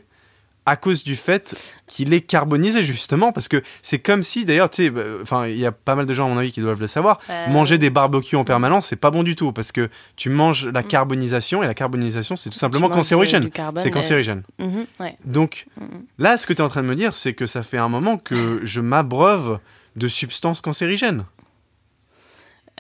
[0.67, 1.55] à cause du fait
[1.87, 5.57] qu'il est carbonisé justement parce que c'est comme si d'ailleurs tu sais euh, enfin il
[5.59, 7.21] y a pas mal de gens à mon avis qui doivent le savoir.
[7.31, 10.67] Euh, manger des barbecues en permanence c'est pas bon du tout parce que tu manges
[10.67, 10.89] la Mm.
[10.89, 14.43] carbonisation et la carbonisation c'est tout simplement du- cancérigène c'est euh, cancérigène.
[14.59, 15.17] Mhm, ouais.
[15.25, 15.87] donc Mhm.
[16.19, 17.89] là ce que tu es en train de me dire c'est que ça fait un
[17.89, 19.59] moment que je m'abreuve
[19.95, 21.25] de substances cancérigènes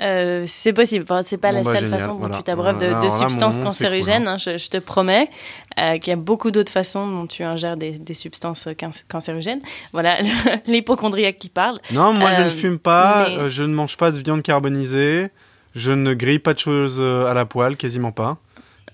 [0.02, 1.04] Euh, c'est possible.
[1.08, 2.36] Enfin, c'est pas Bon, la bah, seule génial, façon dont voilà.
[2.36, 4.26] tu t'abreuves de, là, substances monde cancérigènes.
[4.28, 5.30] hein, je, je te promets
[5.80, 9.60] euh, qu'il y a beaucoup d'autres façons dont tu ingères des, des substances can- cancérigènes.
[9.94, 10.18] Voilà,
[10.66, 11.78] l'hypochondriaque qui parle.
[11.92, 14.42] non moi je ne Euh, fume pas mais- euh, je ne mange pas de viande
[14.42, 15.28] carbonisée
[15.74, 18.36] je ne grille pas de choses à la poêle quasiment pas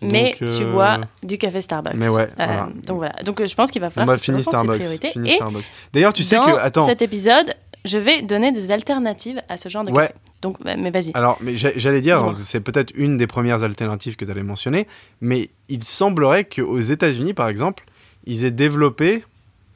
[0.01, 1.95] Mais Donc, tu bois du café Starbucks.
[1.95, 2.69] mais ouais, voilà.
[2.87, 3.15] Donc voilà.
[3.25, 4.79] Donc je pense qu'il va falloir bah que tu fini repenses tes Starbucks.
[4.81, 5.09] priorités.
[5.11, 5.65] Fini Et Starbucks.
[5.93, 6.85] D'ailleurs, tu sais que attends.
[6.87, 10.09] cet épisode, je vais donner des alternatives à ce genre de Ouais.
[10.09, 10.14] café.
[10.42, 11.11] Donc, bah, mais vas-y.
[11.14, 14.87] Alors, mais j'a- j'allais dire, c'est peut-être une des premières alternatives que tu allais mentionner,
[15.21, 17.85] mais il semblerait qu'aux États-Unis, par exemple,
[18.27, 19.25] ils aient développé.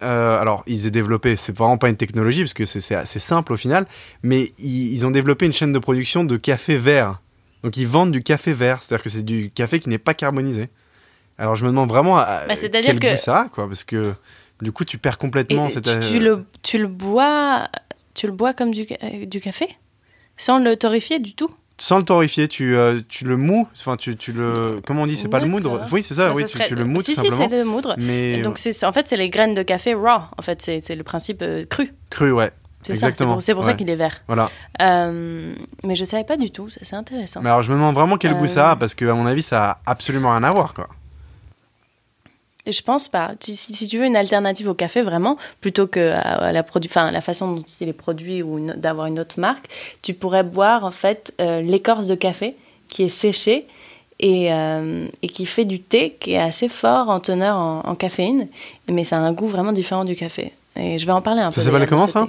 [0.02, 3.54] euh, alors, ils aient développé, c'est vraiment pas une technologie parce que c'est- assez simple
[3.54, 3.86] au final,
[4.22, 7.20] mais ils, ils ont développé une chaîne de production de café vert.
[7.62, 10.68] Donc, ils vendent du café vert, c'est-à-dire que c'est du café qui n'est pas carbonisé.
[11.38, 13.84] Alors, je me demande vraiment à, Bah, c'est-à-dire quel que- goût ça a, quoi, parce
[13.84, 14.12] que
[14.60, 16.00] du coup, tu perds Et complètement tu, cette.
[16.00, 17.68] tu le, tu le bois,
[18.16, 19.68] tu le bois comme du, euh, du café,
[20.36, 21.50] sans le torréfier du tout?
[21.78, 24.80] Sans le torréfier, tu, euh, tu le mous, enfin tu, tu le...
[24.86, 25.84] Comment on dit C'est pas le moudre?
[25.92, 27.48] Oui, c'est ça, Bah, oui, ça tu, serait- tu le mous Si, tout si, simplement.
[27.50, 27.94] c'est le moudre.
[27.98, 30.22] Mais Donc c'est en fait c'est les graines de café raw.
[30.38, 31.92] En fait c'est le principe euh, cru.
[32.10, 32.50] cru, ouais.
[32.82, 34.22] C'est Exactement, pour, c'est pour ça qu'il est vert.
[34.28, 34.48] Voilà.
[34.80, 36.68] Euh, mais je savais pas du tout.
[36.70, 37.40] C'est intéressant.
[37.42, 39.42] Mais alors je me demande vraiment quel goût ça a, parce que à mon avis,
[39.42, 40.88] ça a absolument rien à voir, quoi.
[42.66, 43.32] Et Je pense pas.
[43.40, 46.62] Tu- Si, si tu veux une alternative au café, vraiment, plutôt que à, à la,
[46.62, 49.66] produ- enfin, la façon dont il est produit ou d'avoir une autre marque,
[50.02, 52.56] tu pourrais boire en fait euh, l'écorce de café
[52.88, 53.66] qui est séchée
[54.18, 57.94] et, euh, et qui fait du thé qui est assez fort en teneur en, en
[57.94, 58.48] caféine,
[58.90, 60.52] mais ça a un goût vraiment différent du café.
[60.78, 61.64] Et je vais en parler un Ça peu.
[61.66, 62.28] s'appelle d'ailleurs, de comment, ça?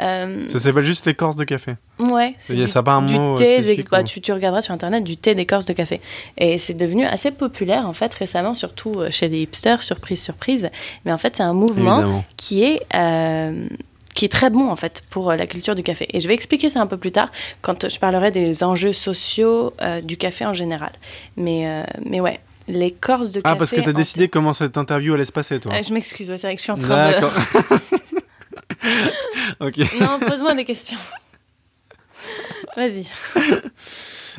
[0.00, 1.76] Euh, Ça s'appelle juste l'écorce de café.
[1.98, 4.74] Ouais, c'est du, ça pas un du mot, euh, thé, bah, tu, tu regarderas sur
[4.74, 6.00] internet du thé d'écorce de café.
[6.36, 10.70] Et c'est devenu assez populaire en fait récemment, surtout euh, chez les hipsters, surprise, surprise.
[11.04, 12.24] Mais en fait, c'est un mouvement Évidemment.
[12.36, 13.66] qui est euh,
[14.14, 16.06] qui est très bon en fait pour la culture du café.
[16.12, 17.30] Et je vais expliquer ça un peu plus tard
[17.62, 20.92] quand je parlerai des enjeux sociaux euh, du café en général.
[21.36, 23.54] Mais mais ouais, l'écorce de café.
[23.54, 25.72] Ah, parce que t'as en décidé comment cette interview allait se passer, toi.
[25.80, 27.16] je m'excuse, ouais, c'est vrai que je suis en train de.
[29.60, 29.78] Ok.
[30.00, 30.98] Non, pose-moi des questions.
[32.76, 33.06] Vas-y.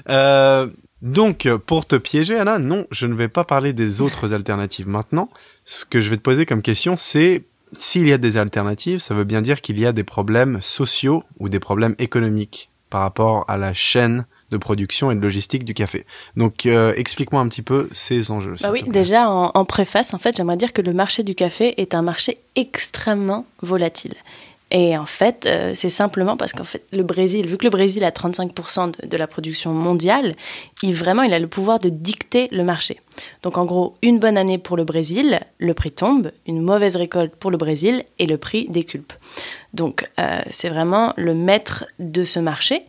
[0.09, 0.67] Euh,
[1.01, 5.29] donc, pour te piéger, Anna, non, je ne vais pas parler des autres alternatives maintenant.
[5.65, 9.13] Ce que je vais te poser comme question, c'est s'il y a des alternatives, ça
[9.13, 13.43] veut bien dire qu'il y a des problèmes sociaux ou des problèmes économiques par rapport
[13.47, 16.05] à la chaîne de production et de logistique du café.
[16.35, 18.55] Donc, euh, explique-moi un petit peu ces enjeux.
[18.61, 21.79] Bah oui, déjà en, en préface, en fait, j'aimerais dire que le marché du café
[21.81, 24.13] est un marché extrêmement volatile.
[24.69, 28.03] Et en fait, euh, c'est simplement parce qu'en fait, le Brésil, vu que le Brésil
[28.03, 30.35] a 35% de, de la production mondiale,
[30.83, 32.97] il vraiment, il a le pouvoir de dicter le marché.
[33.43, 37.33] Donc en gros, une bonne année pour le Brésil, le prix tombe, une mauvaise récolte
[37.35, 39.13] pour le Brésil et le prix déculpe.
[39.73, 42.83] Donc euh, c'est vraiment le maître de ce marché.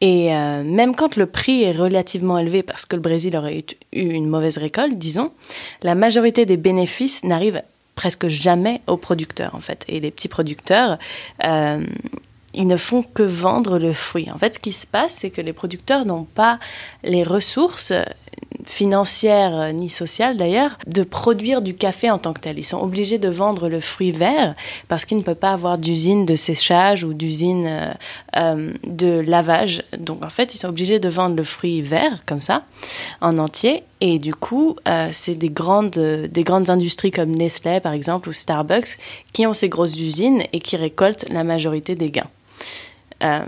[0.00, 4.00] Et euh, même quand le prix est relativement élevé parce que le Brésil aurait eu
[4.00, 5.32] une mauvaise récolte, disons,
[5.82, 7.62] la majorité des bénéfices n'arrivent
[7.94, 9.84] presque jamais aux producteurs en fait.
[9.88, 10.98] Et les petits producteurs,
[11.44, 11.84] euh,
[12.52, 14.30] ils ne font que vendre le fruit.
[14.30, 16.58] En fait, ce qui se passe, c'est que les producteurs n'ont pas
[17.02, 17.94] les ressources
[18.66, 22.58] financières euh, ni sociales d'ailleurs de produire du café en tant que tel.
[22.58, 24.54] Ils sont obligés de vendre le fruit vert
[24.88, 27.92] parce qu'ils ne peuvent pas avoir d'usine de séchage ou d'usine euh,
[28.36, 29.82] euh, de lavage.
[29.98, 32.62] Donc en fait, ils sont obligés de vendre le fruit vert comme ça
[33.20, 33.82] en entier.
[34.02, 34.76] Et du coup,
[35.12, 38.98] c'est des grandes, des grandes industries comme Nestlé par exemple ou Starbucks
[39.32, 43.46] qui ont ces grosses usines et qui récoltent la majorité des gains.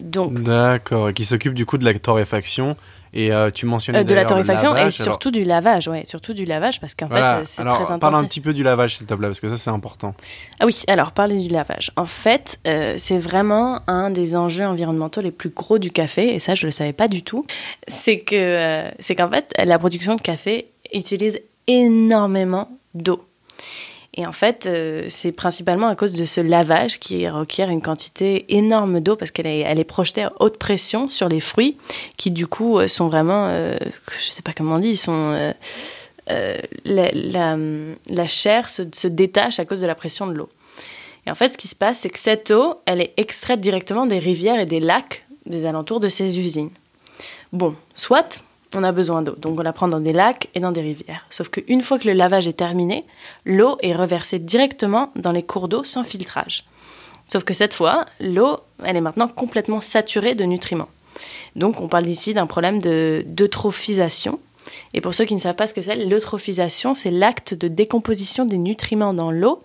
[0.00, 0.40] donc.
[0.40, 2.76] D'accord, qui s'occupe du coup de la torréfaction
[3.12, 6.44] et euh, tu mentionnais euh, de la torréfaction et surtout du lavage, ouais, surtout du
[6.44, 7.38] lavage parce qu'en Voilà.
[7.38, 9.48] fait c'est Alors, très Parle un petit peu du lavage, s'il te plaît, parce que
[9.48, 10.14] ça c'est important.
[10.60, 11.90] Ah oui, alors parler du lavage.
[11.96, 16.38] En fait, euh, c'est vraiment un des enjeux environnementaux les plus gros du café et
[16.38, 17.44] ça je le savais pas du tout.
[17.88, 23.24] C'est que euh, c'est qu'en fait la production de café utilise énormément d'eau.
[24.14, 28.44] Et en fait, euh, c'est principalement à cause de ce lavage qui requiert une quantité
[28.48, 31.76] énorme d'eau parce qu'elle est, projetée à haute pression sur les fruits
[32.16, 33.76] qui du coup euh, sont vraiment, euh,
[34.18, 35.52] je sais pas comment on dit, ils sont...
[36.84, 40.48] la, chair se détache à cause de la pression de l'eau.
[41.26, 44.06] Et en fait, ce qui se passe, c'est que cette eau, elle est extraite directement
[44.06, 46.70] des rivières et des lacs des alentours de ces usines.
[47.52, 48.42] Bon, soit
[48.74, 51.26] on a besoin d'eau, donc on la prend dans des lacs et dans des rivières.
[51.30, 53.04] Sauf qu'une fois que le lavage est terminé,
[53.44, 56.64] l'eau est reversée directement dans les cours d'eau sans filtrage.
[57.26, 60.88] Sauf que cette fois, l'eau, elle est maintenant complètement saturée de nutriments.
[61.56, 64.38] Donc on parle ici d'un problème de- d'eutrophisation.
[64.94, 68.44] Et pour ceux qui ne savent pas ce que c'est, l'eutrophisation, c'est l'acte de décomposition
[68.44, 69.60] des nutriments dans l'eau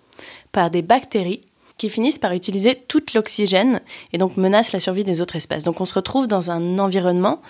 [0.52, 1.42] par des bactéries
[1.78, 3.82] qui finissent par utiliser tout l'oxygène
[4.14, 5.66] et donc menacent la survie des autres espèces.
[5.66, 7.42] Donc on se retrouve dans un environnement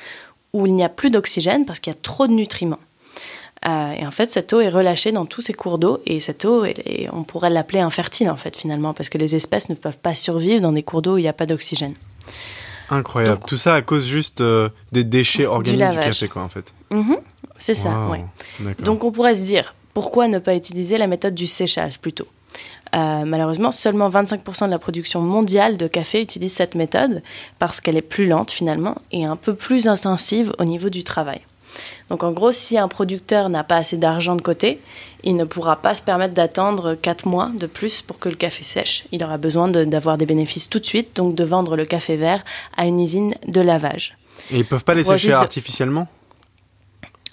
[0.56, 2.80] où il n'y a plus d'oxygène parce qu'il y a trop de nutriments.
[3.68, 6.46] Euh, et en fait, cette eau est relâchée dans tous ces cours d'eau et cette
[6.46, 9.98] eau, elle on pourrait l'appeler infertile en fait finalement parce que les espèces ne peuvent
[9.98, 11.94] pas survivre dans des cours d'eau où il n'y a pas d'oxygène.
[12.90, 13.40] Incroyable.
[13.40, 16.74] Donc- Tout ça à cause juste euh, des déchets organiques du, café, quoi, en fait.
[16.92, 17.18] Mhm,
[17.58, 18.24] c'est ça, ouais.
[18.80, 22.28] Donc on pourrait se dire, pourquoi ne pas utiliser la méthode du séchage plutôt?
[22.94, 27.24] Euh, Malheureusement, seulement 25% de la production mondiale de café utilise cette méthode
[27.60, 31.42] parce qu'elle est plus lente finalement et un peu plus intensive au niveau du travail.
[32.10, 34.80] Donc en gros, si un producteur n'a pas assez d'argent de côté,
[35.26, 38.64] il ne pourra pas se permettre d'attendre 4 mois de plus pour que le café
[38.64, 39.04] sèche.
[39.12, 42.16] Il aura besoin de- d'avoir des bénéfices tout de suite, donc de vendre le café
[42.16, 42.46] vert
[42.78, 44.16] à une usine de lavage.
[44.52, 46.08] Et ils peuvent pas les sécher de- artificiellement?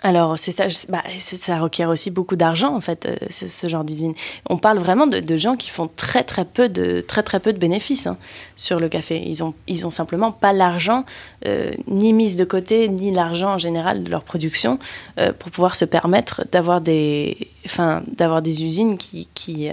[0.02, 3.84] Alors, c'est ça, bah, ça requiert aussi beaucoup d'argent, en fait, euh, ce, ce genre
[3.84, 4.14] d'usine.
[4.50, 7.52] On parle vraiment de, de gens qui font très, très peu de, très, très peu
[7.52, 8.16] de bénéfices hein,
[8.56, 9.22] sur le café.
[9.24, 11.04] Ils ont, ils ont simplement pas l'argent,
[11.46, 14.78] euh, ni mise de côté, ni l'argent en général de leur production
[15.18, 19.28] euh, pour pouvoir se permettre d'avoir des, enfin, des usines qui.
[19.34, 19.68] qui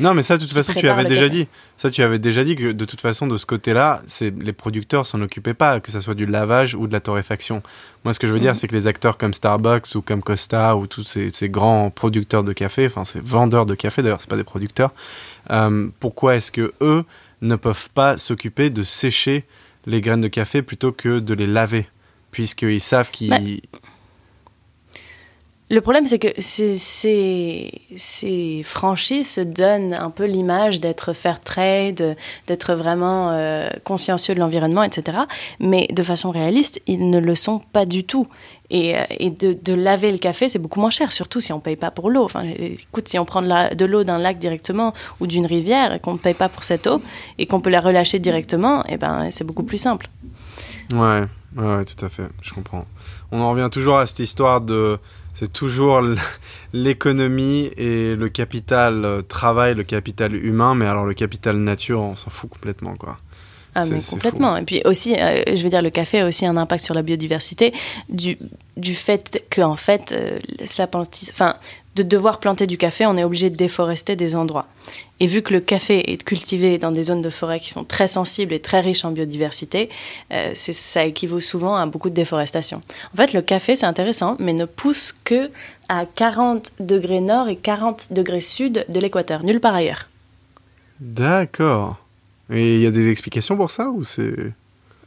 [0.00, 1.44] Non, mais ça, de toute façon, tu avais déjà café.
[1.44, 1.48] dit.
[1.76, 5.20] Ça, tu avais déjà dit que de toute façon, de ce côté-là, les producteurs s'en
[5.20, 7.62] occupaient pas, que ça soit du lavage ou de la torréfaction.
[8.04, 8.54] Moi, ce que je veux dire, Mhm.
[8.56, 12.44] c'est que les acteurs comme Starbucks ou comme Costa ou tous ces, ces grands producteurs
[12.44, 14.92] de café, enfin, ces vendeurs de café d'ailleurs, c'est pas des producteurs.
[15.50, 17.04] euh, pourquoi est-ce que eux
[17.42, 19.44] ne peuvent pas s'occuper de sécher
[19.86, 21.86] les graines de café plutôt que de les laver,
[22.30, 23.38] puisqu'ils savent qu'ils Bah,
[25.74, 26.72] Le problème, c'est que ces,
[27.96, 34.38] ces, franchises se donnent un peu l'image d'être fair trade, d'être vraiment euh, consciencieux de
[34.38, 35.22] l'environnement, etc.
[35.58, 38.28] Mais de façon réaliste, ils ne le sont pas du tout.
[38.70, 41.60] Et, euh, et de, laver le café, c'est beaucoup moins cher, surtout si on ne
[41.60, 42.22] paye pas pour l'eau.
[42.22, 46.12] Enfin, écoute, si on prend de l'eau d'un lac directement ou d'une rivière et qu'on
[46.12, 47.02] ne paye pas pour cette eau
[47.38, 50.08] et qu'on peut la relâcher directement, eh ben, c'est beaucoup plus simple.
[50.92, 51.24] Ouais,
[51.56, 52.84] ouais, tout à fait, je comprends.
[53.32, 55.00] On en revient toujours à cette histoire de.
[55.34, 56.00] C'est toujours
[56.72, 62.14] l'économie et le capital euh, travail, le capital humain, mais alors le capital nature, on
[62.14, 63.16] s'en fout complètement, quoi.
[63.74, 64.56] Ah, mais complètement.
[64.56, 67.02] Et puis aussi, euh, je veux dire, le café a aussi un impact sur la
[67.02, 67.72] biodiversité
[68.08, 68.38] du,
[68.76, 70.38] du fait que, en fait, euh,
[71.32, 71.56] enfin,
[71.94, 74.66] de devoir planter du café, on est obligé de déforester des endroits.
[75.20, 78.08] Et vu que le café est cultivé dans des zones de forêt qui sont très
[78.08, 79.90] sensibles et très riches en biodiversité,
[80.32, 82.80] euh, ça équivaut souvent à beaucoup de déforestation.
[83.12, 85.50] En fait, le café, c'est intéressant, mais ne pousse que
[85.88, 90.08] à 40 degrés nord et 40 degrés sud de l'équateur, nulle part ailleurs.
[91.00, 91.98] D'accord.
[92.50, 94.52] Et il y a des explications pour ça ou c'est.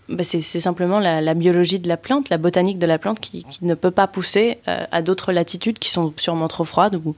[0.10, 3.44] Bah, c'est simplement la, la biologie de la plante, la botanique de la plante qui,
[3.44, 7.14] qui ne peut pas pousser euh, à d'autres latitudes qui sont sûrement trop froides ou,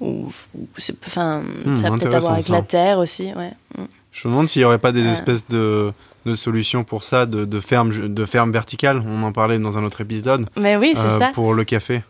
[0.00, 2.52] ou, ou c'est- enfin, Hmm, ça a peut-être à voir avec ça.
[2.52, 3.32] la terre aussi.
[3.34, 3.50] Ouais.
[3.76, 3.82] Mm.
[4.12, 5.10] Je me demande s'il n'y aurait pas des Euh.
[5.10, 5.92] espèces de,
[6.26, 9.02] de solutions pour ça, de, de fermes de fermes verticales.
[9.06, 10.48] On en parlait dans un autre épisode.
[10.60, 11.30] Mais oui, c'est euh, ça.
[11.34, 12.02] Pour le café.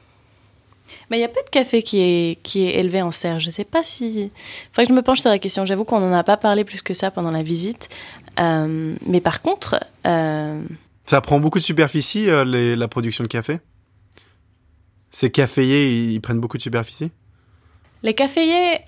[1.11, 3.39] Mais il y a pas de café qui est, qui est élevé en serre.
[3.41, 4.07] Je sais pas si.
[4.25, 4.31] Il
[4.73, 5.67] faudrait que je me penche sur la question.
[5.67, 7.89] J'avoue qu'on n'en a pas parlé plus que ça pendant la visite.
[8.41, 10.63] Euh, mais par contre, euh,
[11.05, 13.59] Ça prend beaucoup de superficie, euh, les- la production de café?
[15.11, 17.11] Ces caféiers, ils, ils prennent beaucoup de superficie?
[18.03, 18.79] Les caféiers,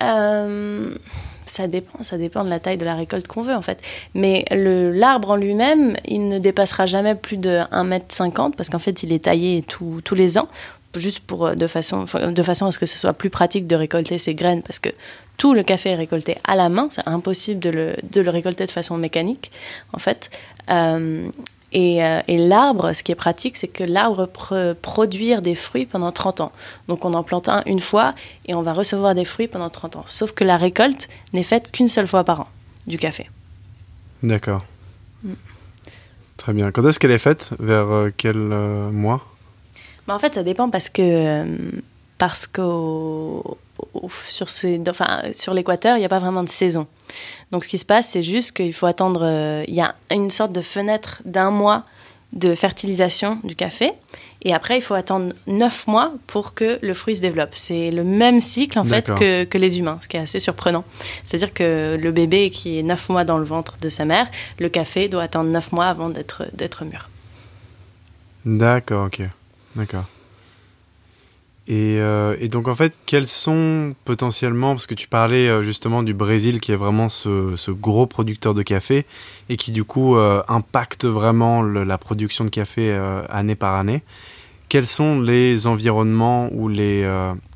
[1.47, 3.83] ça dépend, ça dépend de la taille de la récolte qu'on veut en fait.
[4.15, 9.13] Mais l'arbre en lui-même, il ne dépassera jamais plus de 1m50 parce qu'en fait il
[9.13, 10.49] est taillé tout- tous les ans
[10.97, 14.19] juste pour de façon, de façon à ce que ce soit plus pratique de récolter
[14.19, 14.91] ces graines, parce que
[15.37, 18.67] tout le café est récolté à la main, c'est impossible de le, de le, récolter
[18.67, 19.51] de façon mécanique,
[19.93, 20.31] en fait.
[21.73, 26.11] Et, et l'arbre, ce qui est pratique, c'est que l'arbre peut produire des fruits pendant
[26.11, 26.53] 30 ans.
[26.89, 28.15] Donc on en plante un une fois
[28.47, 30.05] et on va recevoir des fruits pendant 30 ans.
[30.07, 32.49] Sauf que la récolte n'est faite qu'une seule fois par an
[32.87, 33.29] du café.
[34.23, 34.65] D'accord.
[35.23, 35.33] Mm.
[36.37, 36.71] Très bien.
[36.71, 37.51] Quand est-ce qu'elle est faite?
[37.59, 39.25] Vers euh, quel euh, mois?
[40.11, 41.45] Bah, En fait, ça dépend parce que euh,
[42.19, 42.61] parce que
[44.29, 44.47] sur,
[44.89, 46.87] enfin, sur l'équateur, il n'y a pas vraiment de saison.
[47.51, 49.63] Donc, ce qui se passe, c'est juste qu'il faut attendre.
[49.67, 51.85] Il y a une sorte de fenêtre d'un mois
[52.33, 53.93] de fertilisation du café.
[54.43, 57.51] Et après, il faut attendre 9 mois pour que le fruit se développe.
[57.57, 60.85] C'est le même cycle, en fait, que, que, les humains, ce qui est assez surprenant.
[61.25, 64.69] C'est-à-dire que le bébé qui est 9 mois dans le ventre de sa mère, le
[64.69, 67.09] café doit attendre 9 mois avant d'être mûr.
[68.45, 69.23] D'accord, ok.
[69.77, 70.05] D'accord.
[71.71, 76.15] Euh, et, donc en fait, quels sont potentiellement, parce que tu parlais euh, justement du
[76.15, 79.07] Brésil qui est vraiment ce, gros producteur de café
[79.49, 82.93] et qui du coup euh, impacte vraiment la production de café
[83.29, 84.03] année par année,
[84.69, 87.09] quels sont les environnements ou les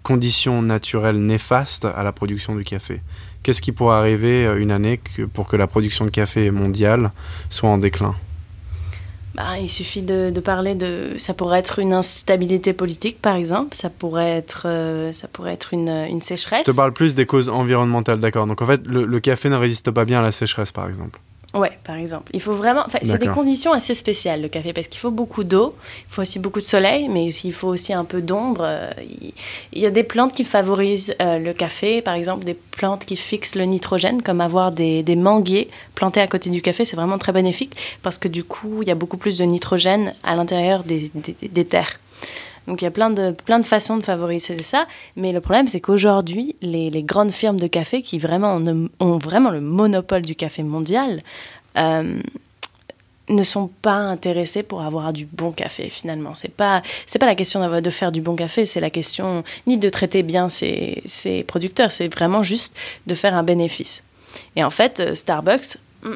[0.02, 3.00] conditions naturelles néfastes à la production du café?
[3.42, 5.00] Qu'est-ce qui pourrait arriver une année
[5.32, 7.12] pour que la production de café mondiale
[7.50, 8.14] soit en déclin?
[9.34, 11.16] Bah, il suffit de, parler de.
[11.18, 13.74] Ça pourrait être une instabilité politique, par exemple.
[13.74, 16.60] Ça pourrait être, euh, ça pourrait être une, une, sécheresse.
[16.60, 18.46] Je te parle plus des causes environnementales, d'accord.
[18.46, 21.18] Donc en fait, le, café ne résiste pas bien à la sécheresse, par exemple.
[21.54, 22.32] Ouais, par exemple.
[22.34, 22.84] Il faut vraiment.
[23.02, 25.74] c'est des conditions assez spéciales le café parce qu'il faut beaucoup d'eau,
[26.08, 28.62] il faut aussi beaucoup de soleil, mais il faut aussi un peu d'ombre.
[28.64, 28.90] Euh,
[29.72, 33.16] il y a des plantes qui favorisent euh, le café, par exemple des plantes qui
[33.16, 37.18] fixent le nitrogène, comme avoir des, des manguiers plantés à côté du café, c'est vraiment
[37.18, 40.82] très bénéfique parce que du coup, il y a beaucoup plus de nitrogène à l'intérieur
[40.82, 42.00] des, des, des terres.
[42.66, 44.86] Donc il y a plein de, plein de façons de favoriser ça.
[45.16, 48.60] Mais le problème, c'est qu'aujourd'hui, les, les, grandes firmes de café qui vraiment
[49.00, 51.22] ont vraiment le monopole du café mondial
[51.76, 52.20] euh,
[53.28, 56.34] ne sont pas intéressées pour avoir du bon café finalement.
[56.34, 56.82] C'est pas
[57.18, 60.48] pas la question de faire du bon café, c'est la question ni de traiter bien
[60.48, 64.02] ses, ses producteurs, c'est vraiment juste de faire un bénéfice.
[64.56, 66.14] Et en fait, euh, Starbucks, hmm,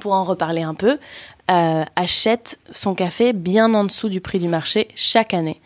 [0.00, 0.98] pour en reparler un peu,
[1.50, 5.60] euh, achète son café bien en dessous du prix du marché chaque année.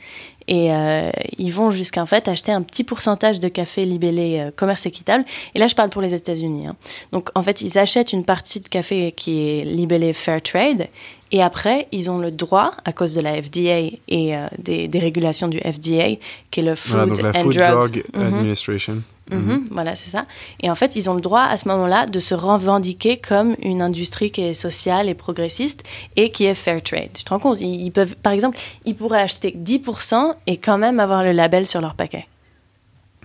[0.48, 4.50] Et euh, ils vont jusqu'à en fait acheter un petit pourcentage de café libellé euh,
[4.50, 5.24] commerce équitable.
[5.54, 6.66] Et là, je parle pour les États-Unis.
[6.66, 6.76] Hein.
[7.12, 10.88] Donc, en fait, ils achètent une partie de café qui est libellé Fair Trade.
[11.30, 15.48] Et après, ils ont le droit, à cause de la FDA et des, des, régulations
[15.48, 16.16] du FDA,
[16.50, 18.22] qui est le Food and Drug mhm.
[18.22, 19.02] Administration.
[19.30, 19.64] Mhm.
[19.70, 20.26] Voilà, c'est ça.
[20.60, 23.82] Et en fait, ils ont le droit à ce moment-là de se revendiquer comme une
[23.82, 25.84] industrie qui est sociale et progressiste
[26.16, 27.10] et qui est fair trade.
[27.14, 27.60] Tu te rends compte?
[27.60, 31.80] Ils, peuvent, Par exemple, ils pourraient acheter 10% et quand même avoir le label sur
[31.80, 32.26] leur paquet.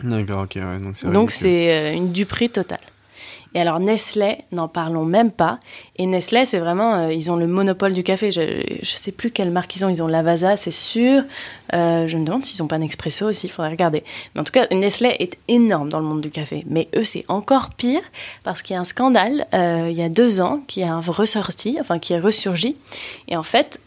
[0.03, 0.57] D'accord, ok.
[1.11, 2.79] donc c'est euh, une duperie totale.
[3.55, 5.59] Et alors Nestlé, n'en parlons même pas.
[5.97, 8.31] Et Nestlé, c'est vraiment, euh, ils ont le monopole du café.
[8.31, 9.89] Je ne sais plus quelle marque ils ont.
[9.89, 11.21] Ils ont Lavazza, c'est sûr.
[11.73, 14.03] Euh, je me demande s'ils n'ont pas un expresso aussi, il faudrait regarder.
[14.33, 16.63] Mais en tout cas, Nestlé est énorme dans le monde du café.
[16.67, 18.01] Mais eux, c'est encore pire
[18.43, 21.77] parce qu'il y a un scandale euh, il y a deux ans qui a ressorti,
[21.79, 22.75] enfin qui est ressurgi.
[23.27, 23.79] Et en fait,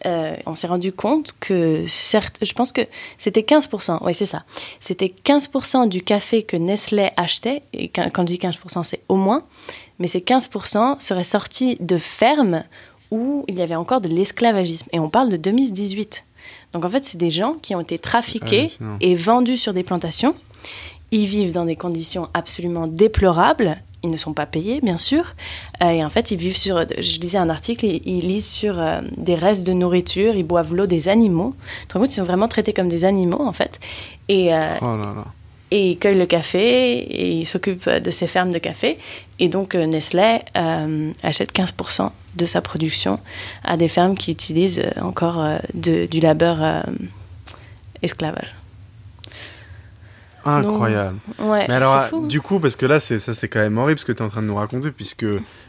[0.46, 2.82] on s'est rendu compte que certes, je pense que
[3.18, 3.98] c'était 15%.
[4.02, 4.44] Oui, c'est ça.
[4.78, 7.62] C'était 15% du café que Nestlé achetait.
[7.72, 9.42] Et quand je dis 15%, c'est au moins
[9.98, 12.64] mais ces 15% seraient sortis de fermes
[13.10, 14.88] où il y avait encore de l'esclavagisme.
[14.92, 16.24] Et on parle de 2018.
[16.72, 18.68] Donc en fait, c'est des gens qui ont été trafiqués
[19.00, 20.34] et vendus sur des plantations.
[21.12, 23.78] Ils vivent dans des conditions absolument déplorables.
[24.02, 25.34] Ils ne sont pas payés, bien sûr.
[25.82, 26.84] Euh, et en fait, ils vivent sur.
[26.98, 30.86] Je lisais un article, ils, lisent sur euh, des restes de nourriture, ils boivent l'eau
[30.86, 31.54] des animaux.
[31.92, 33.80] Donc, ils sont vraiment traités comme des animaux, en fait.
[34.28, 35.24] Et, euh, oh là là
[35.70, 38.98] et il cueille le café et il s'occupe de ses fermes de café.
[39.38, 43.18] Et donc euh, Nestlé euh, achète 15% de sa production
[43.64, 46.84] à des fermes qui utilisent euh, encore du labeur
[48.02, 48.54] esclavage.
[50.44, 51.18] Incroyable.
[51.40, 54.12] ouais, Mais alors, du coup, parce que là, ça c'est quand même horrible ce que
[54.12, 55.26] tu es en train de nous raconter, puisque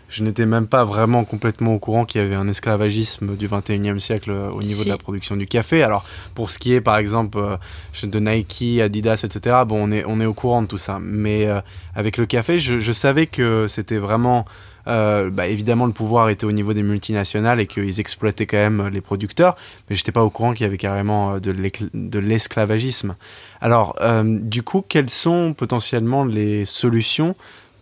[0.10, 4.00] je n'étais même pas vraiment complètement au courant qu'il y avait un esclavagisme du 21e
[4.00, 5.84] siècle euh, au niveau de la production du café.
[5.84, 7.58] Alors, pour ce qui est, par exemple, euh,
[8.04, 11.00] de Nike, Adidas, etc., bon, on est, on est au courant de tout ça.
[11.02, 11.60] Mais euh,
[11.94, 14.46] avec le café, je, savais que c'était vraiment...
[14.86, 19.02] bah, évidemment, le pouvoir était au niveau des multinationales et qu'ils exploitaient quand même les
[19.02, 19.56] producteurs,
[19.90, 23.16] mais je n'étais pas au courant qu'il y avait carrément de l'esclavagisme.
[23.60, 27.36] Alors, du coup, quelles sont potentiellement les solutions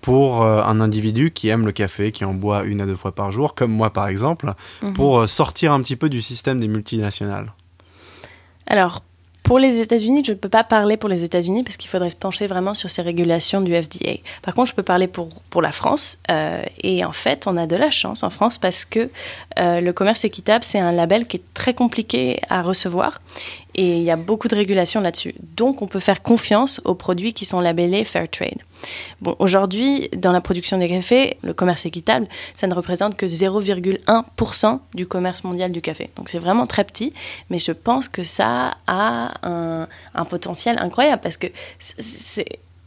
[0.05, 3.13] pour euh, un individu qui aime le café, qui en boit une à deux fois
[3.13, 4.53] par jour, comme moi par exemple,
[4.83, 4.93] mhm.
[4.93, 7.47] pour euh, sortir un petit peu du système des multinationales
[8.67, 9.01] Alors,
[9.45, 12.15] Pour les États-Unis, je ne peux pas parler pour les États-Unis parce qu'il faudrait se
[12.15, 14.13] pencher vraiment sur ces régulations du FDA.
[14.41, 16.17] Par contre, je peux parler pour, pour la France.
[16.31, 19.11] Euh, et en fait, on a de la chance en France parce que
[19.59, 23.21] euh, le commerce équitable, c'est un label qui est très compliqué à recevoir.
[23.75, 25.35] Et il y a beaucoup de régulations là-dessus.
[25.55, 28.63] Donc, on peut faire confiance aux produits qui sont labellés Fair Trade.
[29.21, 34.79] Bon, aujourd'hui, dans la production des cafés, le commerce équitable, ça ne représente que 0,1%
[34.93, 36.09] du commerce mondial du café.
[36.15, 37.13] Donc c'est vraiment très petit,
[37.49, 39.87] mais je pense que ça a un,
[40.25, 41.47] potentiel incroyable parce que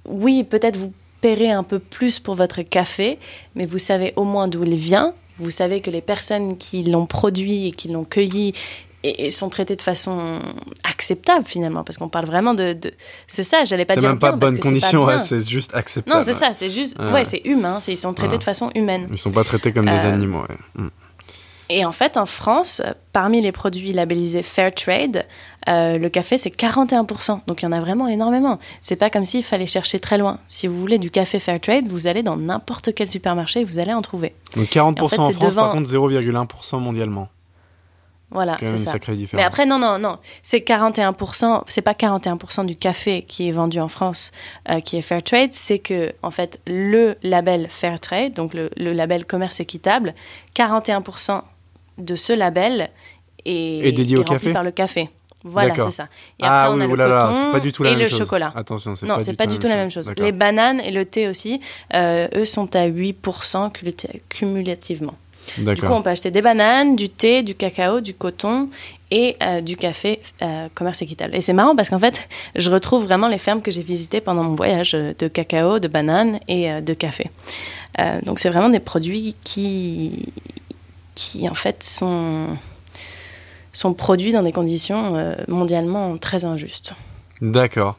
[0.06, 3.18] oui, peut-être vous paierez un peu plus pour votre café,
[3.54, 5.14] mais vous savez au moins d'où il vient.
[5.38, 8.52] Vous savez que les personnes qui l'ont produit et qui l'ont cueilli
[9.04, 10.40] et, sont traités de façon
[10.84, 12.76] acceptable finalement parce qu'on parle vraiment de,
[13.26, 16.16] c'est ça j'allais pas dire même pas bonne condition c'est juste acceptable.
[16.16, 19.06] Non c'est ça c'est juste ouais, c'est humain ils sont traités de façon humaine.
[19.10, 20.42] Ils sont pas traités comme des euh, animaux
[20.74, 20.88] mm.
[21.70, 22.82] et en fait en France
[23.12, 25.26] parmi les produits labellisés Fair Trade
[25.68, 28.58] euh, le café c'est 41% donc il y en a vraiment énormément.
[28.80, 30.38] C'est pas comme s'il fallait chercher très loin.
[30.46, 33.78] Si vous voulez du café Fair Trade vous allez dans n'importe quel supermarché et vous
[33.78, 34.34] allez en trouver.
[34.56, 37.28] Donc 40% en, France par contre 0,1% mondialement
[38.30, 38.94] voilà, c'est ça.
[39.32, 40.18] Mais après, non, non, non.
[40.42, 44.32] C'est 41%, c'est pas 41% du café qui est vendu en France
[44.68, 48.68] euh, qui est Fair Trade, c'est que, en fait, le label Fair Trade, donc le,
[48.76, 50.14] label commerce équitable,
[50.54, 51.40] 41%
[51.96, 52.90] de ce label
[53.46, 55.08] est, dédié au café par le café.
[55.44, 56.08] Voilà, c'est ça.
[56.38, 58.52] Et après, ah, on a le coton pas du tout la et le chocolat.
[58.54, 60.12] Attention, c'est non, pas, du, pas tout du tout la même chose.
[60.18, 61.60] Les bananes et le thé aussi,
[61.94, 63.70] euh, eux sont à 8%
[64.28, 65.14] cumulativement.
[65.56, 68.68] Du coup, on peut acheter des bananes, du thé, du cacao, du coton
[69.10, 71.34] et euh, du café euh, commerce équitable.
[71.34, 74.42] Et c'est marrant parce qu'en fait, je retrouve vraiment les fermes que j'ai visitées pendant
[74.42, 77.30] mon voyage euh, de cacao, de bananes et de café.
[78.24, 80.26] donc c'est vraiment des produits qui,
[81.14, 82.46] qui en fait sont,
[83.72, 86.92] sont produits dans des conditions mondialement très injustes.
[87.40, 87.96] D'accord.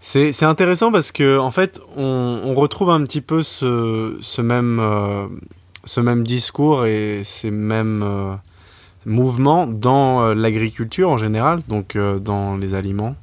[0.00, 4.78] C'est intéressant parce que en fait, on, on, retrouve un petit peu ce, ce même
[5.84, 8.34] ce même discours et ces mêmes euh,
[9.06, 13.16] mouvements dans euh, l'agriculture en général, donc euh, dans les aliments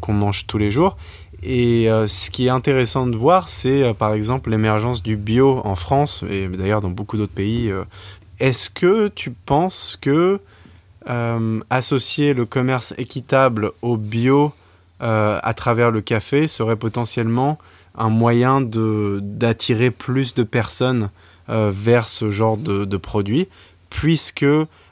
[0.00, 0.96] qu'on mange tous les jours.
[1.42, 6.24] Et ce qui est intéressant de voir, c'est par exemple l'émergence du bio en France
[6.26, 7.70] et d'ailleurs dans beaucoup d'autres pays.
[8.40, 10.40] Est-ce que tu penses que
[11.68, 14.54] associer le commerce équitable au bio
[15.00, 17.58] à travers le café serait potentiellement
[17.94, 21.10] un moyen d'attirer plus de personnes
[21.48, 23.48] vers ce genre de, de produits,
[23.90, 24.46] puisque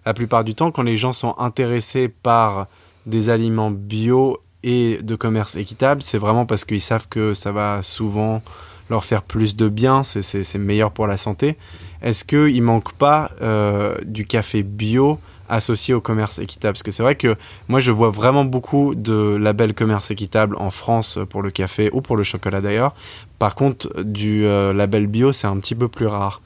[0.06, 2.66] la plupart du temps, quand les gens sont intéressés par
[3.06, 7.82] des aliments bio et de commerce équitable, c'est vraiment parce qu'ils savent que ça va
[7.82, 8.42] souvent
[8.88, 11.56] leur faire plus de bien, c'est meilleur pour la santé.
[12.02, 16.74] Est-ce qu'il ne manque pas euh, du café bio associé au commerce équitable?
[16.74, 17.36] Parce que c'est vrai que
[17.68, 22.00] moi je vois vraiment beaucoup de labels commerce équitable en France pour le café ou
[22.00, 22.94] pour le chocolat d'ailleurs.
[23.38, 26.40] Par contre, du euh, label bio, c'est un petit peu plus rare.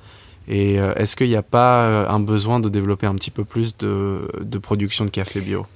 [0.49, 3.45] Et euh, est-ce qu'il n'y a pas euh, un besoin de développer un petit peu
[3.45, 4.29] plus de,
[4.61, 5.67] production de café bio?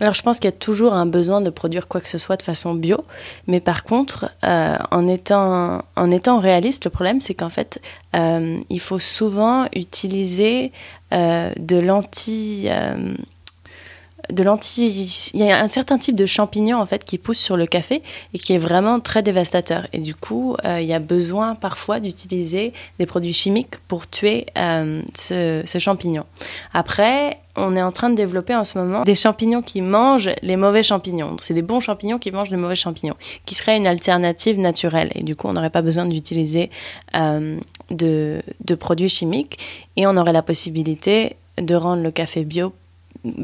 [0.00, 2.36] Alors je pense qu'il y a toujours un besoin de produire quoi que ce soit
[2.36, 3.04] de façon bio,
[3.46, 7.80] mais par contre, euh, en, étant, en étant réaliste, le problème c'est qu'en fait,
[8.14, 10.72] il faut souvent utiliser
[11.12, 12.68] de l'anti
[14.30, 15.30] de l'anti.
[15.34, 18.02] Il y a un certain type de champignon en fait qui pousse sur le café
[18.34, 19.86] et qui est vraiment très dévastateur.
[19.92, 24.46] Et du coup, euh, il y a besoin parfois d'utiliser des produits chimiques pour tuer
[24.58, 26.24] euh, ce, champignon.
[26.72, 30.56] Après, on est en train de développer en ce moment des champignons qui mangent les
[30.56, 31.36] mauvais champignons.
[31.40, 35.10] C'est des bons champignons qui mangent les mauvais champignons, qui serait une alternative naturelle.
[35.14, 36.70] Et du coup, on n'aurait pas besoin d'utiliser
[37.14, 37.58] euh,
[37.90, 42.72] de, de produits chimiques et on aurait la possibilité de rendre le café bio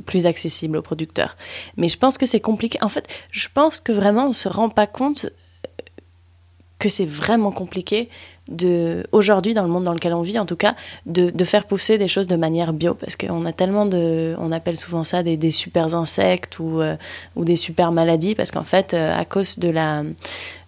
[0.06, 1.36] plus accessible aux producteurs.
[1.76, 2.78] Mais je pense que c'est compliqué.
[2.82, 5.30] En fait, je pense que vraiment on se rend pas compte
[6.78, 8.08] que c'est vraiment compliqué
[9.12, 10.74] aujourd'hui dans le monde dans lequel on vit en tout cas
[11.04, 14.78] de, faire pousser des choses de manière bio parce qu'on a tellement de on appelle
[14.78, 16.96] souvent ça des, des super insectes ou, euh,
[17.36, 20.02] des super maladies parce qu'en fait euh, à cause de la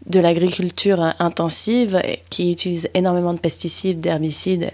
[0.06, 4.72] de l'agriculture intensive qui utilise énormément de pesticides d'herbicides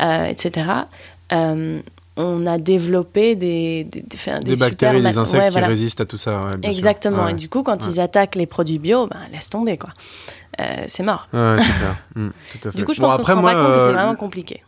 [0.00, 0.70] euh, etc
[2.16, 6.40] on a développé des, des, des, bactéries, des insectes qui résistent à tout ça.
[6.62, 7.28] Exactement.
[7.28, 9.90] Et du coup, quand ils attaquent les produits bio, ben, laisse tomber, quoi.
[10.60, 11.28] Euh, c'est mort.
[11.32, 11.56] Ouais,
[12.14, 12.78] mmh, tout à fait.
[12.78, 14.62] Du coup, je pense qu'on se rend pas compte que c'est euh, vraiment compliqué.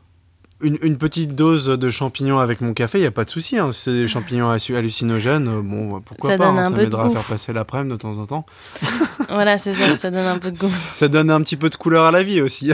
[0.61, 3.59] Une, une, petite dose de champignons avec mon café, il n'y a pas de souci.
[3.59, 3.71] Hein.
[3.71, 6.63] Si c'est des champignons hallucinogènes, euh, bon, pourquoi ça pas hein.
[6.65, 8.45] Ça m'aidera à faire passer l'après-midi de temps en temps.
[9.29, 10.73] voilà, c'est ça, ça donne un peu de goût.
[10.93, 12.73] ça donne un petit peu de couleur à la vie aussi.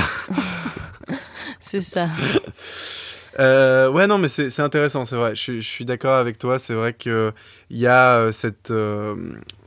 [1.61, 2.09] c'est ça.
[3.41, 5.35] Euh, ouais, non, mais c'est intéressant, c'est vrai.
[5.35, 6.59] Je, suis d'accord avec toi.
[6.59, 7.33] C'est vrai qu'il
[7.71, 9.17] y a euh, cette, euh,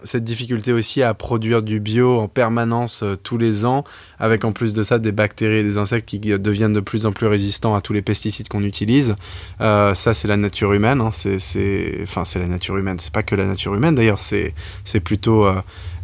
[0.03, 3.83] cette difficulté aussi à produire du bio en permanence euh, tous les ans,
[4.19, 7.11] avec en plus de ça des bactéries et des insectes qui deviennent de plus en
[7.11, 9.15] plus résistants à tous les pesticides qu'on utilise.
[9.59, 11.01] ça, c'est la nature humaine.
[11.01, 11.11] Hein.
[11.11, 12.99] C'est, enfin, c'est la nature humaine.
[12.99, 14.19] C'est pas que la nature humaine d'ailleurs.
[14.19, 14.53] C'est,
[14.85, 15.45] c'est plutôt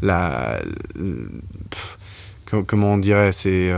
[0.01, 0.59] la,
[2.68, 3.72] comment on dirait, c'est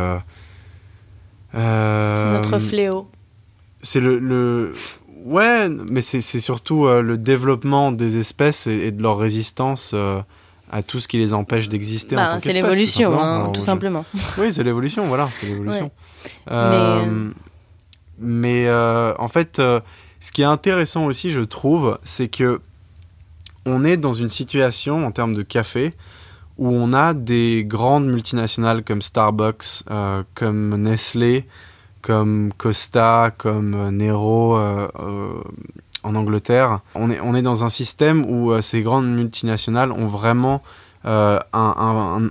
[1.53, 3.07] notre fléau
[3.86, 4.73] c'est le, le,
[5.25, 10.21] Ouais, mais c'est surtout euh, le développement des espèces et, de leur résistance euh,
[10.71, 14.05] à tout ce qui les empêche d'exister en bah, tant C'est l'évolution, hein, tout simplement.
[14.38, 15.89] Oui, c'est l'évolution, voilà, c'est l'évolution.
[16.51, 17.31] Euh,
[18.19, 22.61] mais, en fait, ce qui est intéressant aussi, je trouve, c'est que
[23.65, 25.95] on est dans une situation en termes de café
[26.59, 29.83] où on a des grandes multinationales comme Starbucks,
[30.36, 31.47] comme Nestlé,
[32.06, 35.41] comme Costa, comme euh, Nero euh, euh,
[36.03, 36.82] en Angleterre.
[36.93, 40.62] On est, dans un système où ces grandes multinationales ont vraiment
[41.03, 42.30] un,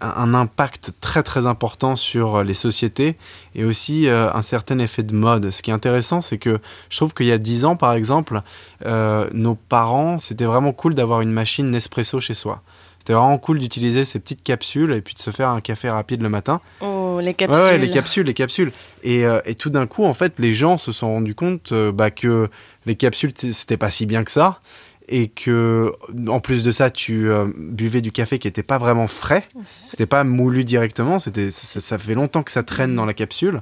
[0.00, 3.16] impact très très important sur les sociétés
[3.56, 5.50] et aussi un certain effet de mode.
[5.50, 8.42] Ce qui est intéressant, c'est que je trouve qu'il y a 10 ans, par exemple,
[8.84, 12.62] nos parents, c'était vraiment cool d'avoir une machine Nespresso chez soi.
[13.04, 16.22] C'était vraiment cool d'utiliser ces petites capsules et puis de se faire un café rapide
[16.22, 16.60] le matin.
[16.80, 17.62] Oh, les capsules.
[17.62, 18.72] Ouais, les capsules, les capsules.
[19.02, 21.92] Et, euh, et, tout d'un coup, en fait, les gens se sont rendus compte euh,
[21.92, 22.48] bah, que
[22.86, 24.60] les capsules, c'était pas si bien que ça.
[25.08, 25.92] Et que,
[26.28, 29.42] en plus de ça, tu euh, buvais du café qui n'était pas vraiment frais.
[29.66, 31.18] C'était pas moulu directement.
[31.18, 33.60] C'était, ça, fait longtemps que ça traîne dans la capsule.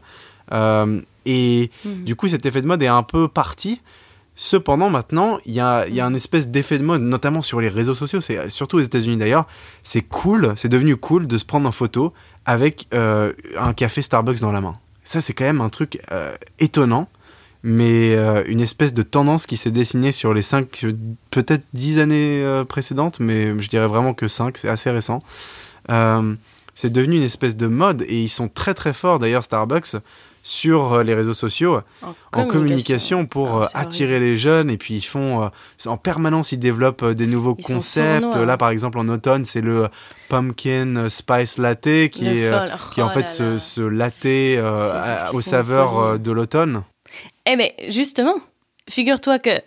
[0.53, 2.05] et mhm.
[2.05, 3.81] du coup, cet effet de mode est un peu parti.
[4.35, 7.69] Cependant, maintenant, il y a, y a un espèce d'effet de mode, notamment sur les
[7.69, 9.47] réseaux sociaux, c'est surtout aux États-Unis d'ailleurs.
[9.83, 12.15] C'est cool, c'est devenu cool de se prendre en photo
[12.47, 14.73] avec euh, un café Starbucks dans la main.
[15.05, 17.09] Ça, c'est quand même un truc euh, étonnant,
[17.63, 20.87] mais euh, une espèce de tendance qui s'est dessinée sur les 5,
[21.31, 25.21] peut-être 10 années précédentes, mais je dirais vraiment que 5, c'est assez récent.
[26.75, 29.97] c'est devenu une espèce de mode et ils sont très très forts d'ailleurs, Starbucks,
[30.43, 31.81] sur euh, les réseaux sociaux
[32.33, 33.27] en, communication.
[33.27, 35.49] pour ah, euh, attirer les jeunes et puis ils font euh,
[35.87, 38.35] en permanence ils développent des nouaux concepts.
[38.35, 39.89] Là par exemple en automne c'est le
[40.29, 42.53] pumpkin spice latte qui est
[42.93, 46.83] qui en oh fait ce, ce, latte aux saveurs de l'automne.
[47.47, 48.35] Eh mais justement
[48.91, 49.61] figure-toi que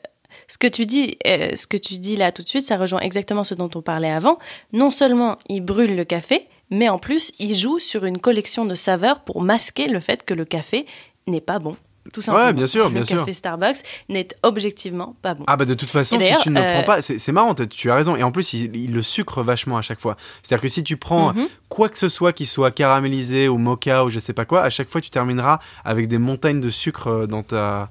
[0.47, 3.43] ce que tu dis, ce que tu dis là tout de suite, ça rejoint exactement
[3.43, 4.37] ce dont on parlait avant.
[4.73, 8.75] Non seulement ils brûlent le café, mais en plus, il joue sur une collection de
[8.75, 10.85] saveurs pour masquer le fait que le café
[11.27, 11.77] n'est pas bon.
[12.13, 12.45] Tout simplement.
[12.45, 13.17] Ouais, bien sûr, bien le sûr.
[13.17, 13.77] café Starbucks
[14.09, 15.43] n'est objectivement pas bon.
[15.47, 17.89] Ah bah de toute façon, si tu ne le prends euh, pas, c'est marrant, tu
[17.89, 18.15] as raison.
[18.15, 20.15] Et en plus, il, le sucre vachement à chaque fois.
[20.43, 21.47] C'est-à-dire que si tu prends mhm.
[21.67, 24.69] quoi que ce soit qui soit caramélisé ou mocha ou je sais pas quoi, à
[24.69, 27.89] chaque fois tu termineras avec des montagnes de sucre euh, dans ta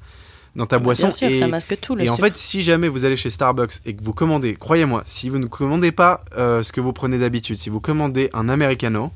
[0.57, 1.09] dans ta boisson.
[1.09, 1.95] Bien sûr, et, ça masque tout.
[1.95, 5.03] Le et en fait, si jamais vous allez chez Starbucks et que vous commandez, croyez-moi,
[5.05, 8.49] si vous ne commandez pas euh, ce que vous prenez d'habitude, si vous commandez un
[8.49, 9.11] americano,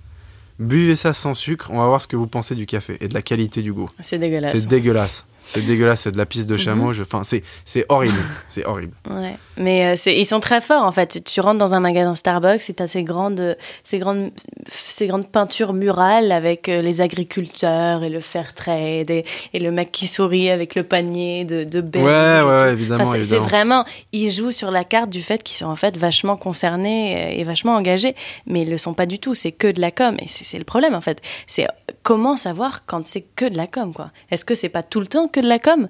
[0.59, 3.15] buvez ça sans sucre, on va voir ce que vous pensez du café et de
[3.15, 3.89] la qualité du goût.
[4.01, 4.53] C'est dégueulasse.
[4.53, 5.27] C'est dégueulasse.
[5.49, 6.59] C'est dégueulasse, c'est de la piste de mhm.
[6.59, 6.91] chameau.
[7.01, 8.19] Enfin, c'est, c'est horrible.
[8.49, 8.93] c'est horrible.
[9.11, 9.37] Ouais.
[9.57, 11.25] Mais euh, c'est, ils sont très forts en fait.
[11.25, 14.31] Tu rentres dans un magasin Starbucks et tu as ces grandes, ces, grandes,
[14.71, 19.25] ces grandes peintures murales avec euh, les agriculteurs et le fair trade et,
[19.55, 23.05] et, le mec qui sourit avec le panier de, de Ouais, ouais, évidemment.
[23.05, 23.85] c'est, c'est vraiment.
[24.13, 27.75] Ils jouent sur la carte du fait qu'ils sont en fait vachement concernés et vachement
[27.75, 28.15] engagés.
[28.47, 29.35] Mais ils le sont pas du tout.
[29.35, 30.17] C'est que de la com.
[30.21, 31.21] Et c'est, c'est le problème en fait.
[31.47, 31.67] C'est
[32.03, 34.11] comment savoir quand c'est que de la com quoi?
[34.31, 35.89] Est-ce que c'est pas tout le temps que de la com?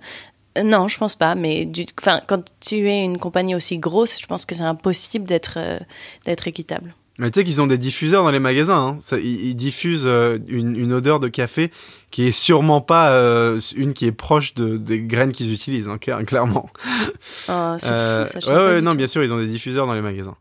[0.58, 1.34] Euh, non, je pense pas.
[1.34, 5.54] Mais du, quand tu es une compagnie aussi grosse, je pense que c'est impossible d'être
[5.56, 5.78] euh,
[6.26, 6.94] d'être équitable.
[7.18, 8.78] Mais tu sais qu'ils ont des diffuseurs dans les magasins.
[8.78, 8.98] Hein.
[9.00, 11.72] Ça, ils, diffusent euh, une, une, odeur de café
[12.12, 13.10] qui est sûrement pas
[13.74, 16.70] une qui est proche de, des graines qu'ils utilisent, hein, clairement.
[17.48, 20.00] Oh, c'est fou, ça ouais, ouais non, bien sûr, ils ont des diffuseurs dans les
[20.00, 20.36] magasins.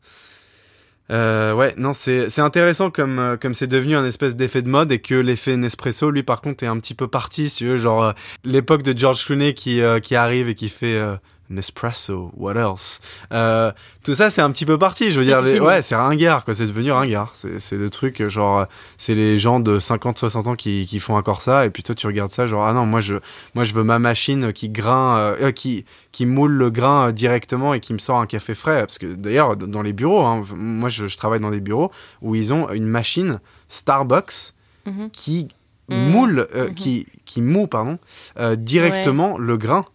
[1.09, 4.91] Euh, ouais, non, c'est intéressant comme euh, comme c'est devenu un espèce d'effet de mode
[4.91, 7.77] et que l'effet Nespresso, lui, par contre, est un petit peu parti, si tu veux,
[7.77, 8.11] genre euh,
[8.43, 11.01] l'époque de George Clooney qui euh, qui arrive et qui fait
[11.49, 12.99] Nespresso, what else?
[13.31, 13.71] Euh,
[14.03, 15.11] Tout ça, c'est un petit peu parti.
[15.11, 16.53] Je veux dire, ouais, c'est ringard, quoi.
[16.53, 17.33] C'est devenu ringard.
[17.33, 18.65] C'est des trucs, genre,
[18.97, 21.65] c'est les gens de 50, 60 ans qui, qui, font encore ça.
[21.65, 23.15] Et puis toi, tu regardes ça, genre, ah non, moi, je,
[23.55, 27.79] moi, je veux ma machine qui grain, euh, qui, qui moule le grain directement et
[27.79, 28.81] qui me sort un café frais.
[28.81, 31.91] Parce que d'ailleurs, dans les bureaux, hein, moi, je, je, travaille dans des bureaux
[32.21, 33.39] où ils ont une machine
[33.69, 34.53] Starbucks
[34.85, 35.09] mhm.
[35.11, 35.47] qui
[35.89, 36.09] mhm.
[36.11, 36.73] moule, euh, mhm.
[36.73, 37.99] qui, qui moue, pardon,
[38.37, 39.85] euh, directement le grain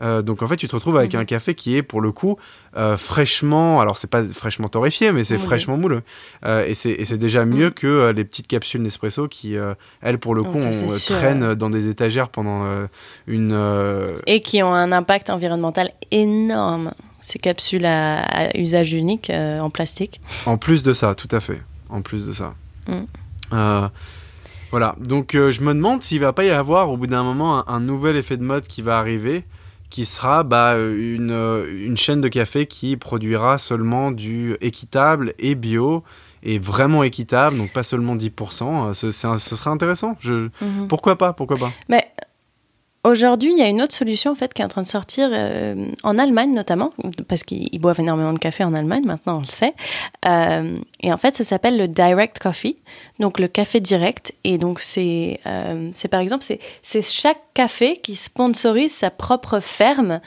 [0.00, 1.20] Euh, donc en fait, tu te retrouves avec Mhm.
[1.20, 2.36] un café qui est pour le coup
[2.76, 5.46] euh, fraîchement, alors c'est pas fraîchement torréfié, mais c'est Moulu.
[5.46, 6.02] fraîchement mouleux.
[6.44, 7.72] Euh, et c'est déjà mieux Mhm.
[7.72, 9.56] que euh, les petites capsules Nespresso qui,
[10.00, 10.86] elles, pour le coup, ça, on,
[11.16, 12.64] traînent dans des étagères pendant
[13.26, 14.18] une.
[14.26, 16.92] Et qui ont un impact environnemental énorme.
[17.20, 20.20] Ces capsules à, à usage unique en plastique.
[20.46, 21.60] En plus de ça, tout à fait.
[21.90, 22.54] En plus de ça.
[22.86, 23.88] Mm.
[24.70, 24.96] Voilà.
[25.00, 27.80] Donc je me demande s'il va pas y avoir au bout d'un moment un, un
[27.80, 29.44] nouvel effet de mode qui va arriver,
[29.90, 36.04] qui sera bah, une, une chaîne de café qui produira seulement du équitable et bio
[36.42, 38.88] et vraiment équitable, donc pas seulement 10%.
[38.90, 40.16] Euh, Ce, ce serait intéressant.
[40.20, 40.86] Je, Mhm.
[40.88, 41.72] pourquoi pas Pourquoi pas?
[41.88, 42.06] Mais
[43.04, 45.28] aujourd'hui, il y a une autre solution en fait qui est en train de sortir
[45.32, 46.90] euh, en Allemagne notamment,
[47.28, 49.74] parce qu'ils ils boivent énormément de café en Allemagne maintenant, on le sait.
[50.26, 52.76] Euh, et en fait, ça s'appelle le direct coffee,
[53.18, 54.34] donc le café direct.
[54.44, 59.60] Et donc c'est, euh, c'est par exemple, c'est, c'est chaque café qui sponsorise sa propre
[59.60, 60.20] ferme.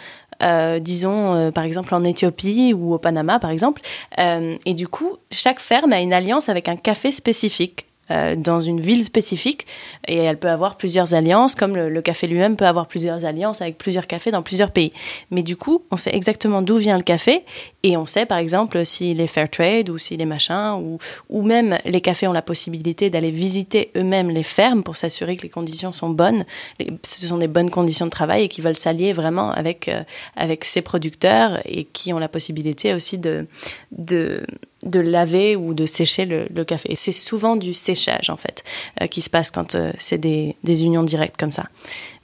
[0.80, 3.82] disons par exemple en Éthiopie ou au Panama par exemple.
[4.18, 8.80] Et du coup, chaque ferme a une alliance avec un café spécifique euh, dans une
[8.80, 9.66] ville spécifique
[10.08, 13.62] et elle peut avoir plusieurs alliances, comme le, le café lui-même peut avoir plusieurs alliances
[13.62, 14.92] avec plusieurs cafés dans plusieurs pays.
[15.32, 17.44] Mais du coup, on sait exactement d'où vient le café
[17.84, 20.98] et on sait par exemple s'il est fair trade ou s'il est machin, ou,
[21.30, 25.44] ou même les cafés ont la possibilité d'aller visiter eux-mêmes les fermes pour s'assurer que
[25.44, 26.46] les conditions sont bonnes,
[26.80, 30.04] les- ce sont des bonnes conditions de travail et qui veulent s'allier vraiment avec, euh,
[30.36, 33.48] avec ces producteurs et qui ont la possibilité aussi de,
[33.92, 34.46] de,
[34.84, 36.94] de laver ou de sécher le, le café.
[36.96, 38.64] C'est souvent du séchage en fait
[39.02, 41.66] euh, qui se passe quand euh, c'est des, des unions directes comme ça.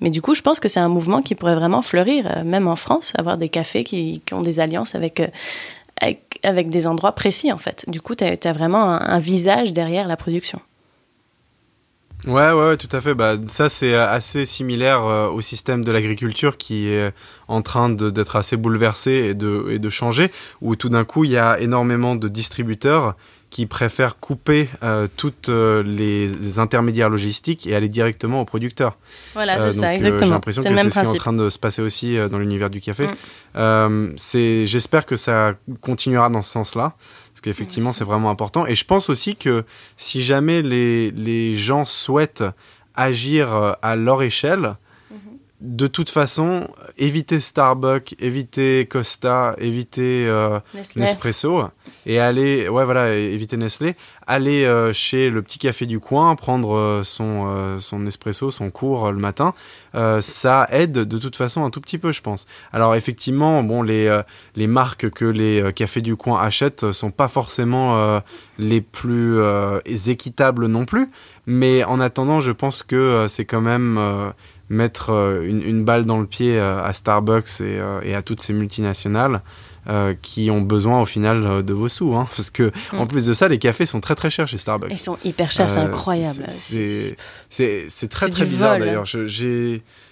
[0.01, 2.75] Mais du coup, je pense que c'est un mouvement qui pourrait vraiment fleurir, même en
[2.75, 5.21] France, avoir des cafés qui, ont des alliances avec,
[6.43, 7.85] avec, des endroits précis en fait.
[7.87, 10.59] Du coup, tu as, vraiment un, visage derrière la production.
[12.25, 13.13] Ouais, ouais, tout à fait.
[13.13, 17.13] Bah, ça, c'est euh, assez similaire euh, au système de l'agriculture qui est
[17.47, 20.31] en train d'être assez bouleversé et de, et de changer,
[20.61, 23.15] où tout d'un coup, il y a énormément de distributeurs
[23.57, 28.99] qui préfèrent couper euh, toutes euh, les, intermédiaires logistiques et aller directement aux producteurs.
[29.33, 30.25] Voilà, Euh, c'est ça, euh, exactement.
[30.27, 32.37] J'ai l'impression c'est que c'est ce qui est en train de se passer aussi dans
[32.37, 33.07] l'univers du café.
[33.55, 34.09] Mm.
[34.15, 36.93] C'est- J'espère que ça continuera dans ce sens-là,
[37.33, 38.67] parce qu'effectivement, Ouais, c'est vraiment important.
[38.67, 42.43] Et je pense aussi que si jamais les, les gens souhaitent
[42.93, 44.75] agir à leur échelle.
[45.59, 46.67] De toute façon,
[46.99, 50.59] éviter Starbucks, éviter Costa, éviter euh.
[50.95, 51.63] Nespresso
[52.05, 53.95] et aller, ouais voilà, éviter Nestlé,
[54.27, 59.11] aller euh, chez le petit café du coin, prendre euh, son, son espresso, son cours
[59.11, 59.55] le matin,
[60.19, 62.45] ça aide de toute façon un tout petit peu, je pense.
[62.71, 64.21] Alors effectivement, bon, les,
[64.55, 68.21] les marques que les cafés du coin achètent sont pas forcément
[68.59, 69.41] les plus
[70.07, 71.09] équitables non plus,
[71.47, 74.33] mais en attendant, je pense que c'est quand même
[74.69, 78.21] mettre euh, une, une balle dans le pied euh, à Starbucks et, euh, et à
[78.21, 79.41] toutes ces multinationales
[79.89, 82.13] euh, qui ont besoin au final de vos sous.
[82.15, 82.27] hein.
[82.35, 82.99] parce que Mm.
[82.99, 84.89] en plus de ça, les cafés sont très très chers chez Starbucks.
[84.91, 86.43] Ils sont hyper chers, c'est incroyable.
[86.47, 87.15] c'est-
[88.09, 89.05] très très bizarre d'ailleurs.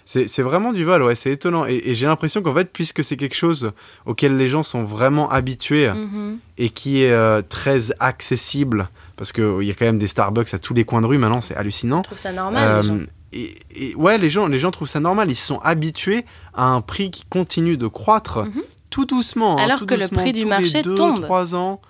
[0.06, 1.66] C'est vraiment du vol, ouais, c'est étonnant.
[1.66, 3.72] Et, et j'ai l'impression qu'en fait, puisque c'est quelque chose
[4.06, 6.38] auquel les gens sont vraiment habitués Mhm.
[6.60, 8.88] et qui est euh, très accessible,
[9.18, 11.42] parce qu'il y a quand même des Starbucks à tous les coins de rue maintenant,
[11.42, 12.00] c'est hallucinant.
[12.04, 12.82] Je trouve ça normal.
[12.82, 13.00] les gens.
[13.36, 15.30] Et, et ouais, les gens, les gens trouvent ça normal.
[15.30, 18.64] Ils sont habitués à un prix qui continue de croître Mhm.
[18.90, 19.58] tout doucement.
[19.60, 21.22] hein, Alors tout que le prix du marché deux, tombe.
[21.22, 21.82] trois ans.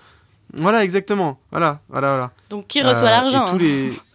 [0.53, 1.37] Voilà, exactement.
[1.51, 2.31] Voilà, voilà, voilà.
[2.49, 3.93] Donc qui reçoit Euh, l'argent hein les...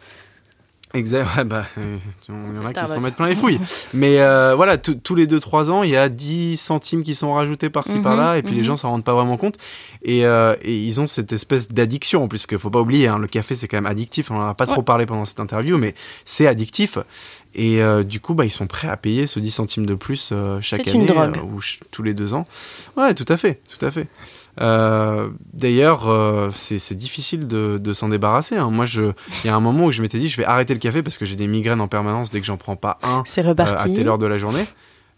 [0.93, 3.61] Exact, ouais, bah, euh, il y en a qui s'en mettent plein les fouilles.
[3.95, 7.71] Mais euh, voilà, tous les 2-3 ans, il y a 10 centimes qui sont rajoutés
[7.71, 8.67] par-ci Mhm, par-là, et puis les mhm.
[8.67, 9.57] gens s'en rendent pas vraiment compte.
[10.03, 13.55] Et, euh, et ils ont cette espèce d'addiction, puisque faut pas oublier, hein, le café
[13.55, 16.47] c'est quand même addictif, on en a pas trop parlé pendant cette interview, mais c'est
[16.47, 16.99] addictif.
[17.55, 20.31] Et euh, du coup, bah, ils sont prêts à payer ce 10 centimes de plus
[20.33, 21.61] euh, chaque année, euh, ou
[21.91, 22.45] tous les deux ans.
[22.97, 24.07] Ouais, tout à fait, tout à fait.
[24.61, 28.57] Euh, D'ailleurs, euh, c'est difficile de, de s'en débarrasser.
[28.57, 28.71] hein.
[28.71, 29.13] Moi, il
[29.47, 31.25] y a un moment où je m'étais dit, je vais arrêter le café parce que
[31.25, 34.09] j'ai des migraines en permanence dès que j'en prends pas un C'est euh, à telle
[34.09, 34.65] heure de la journée.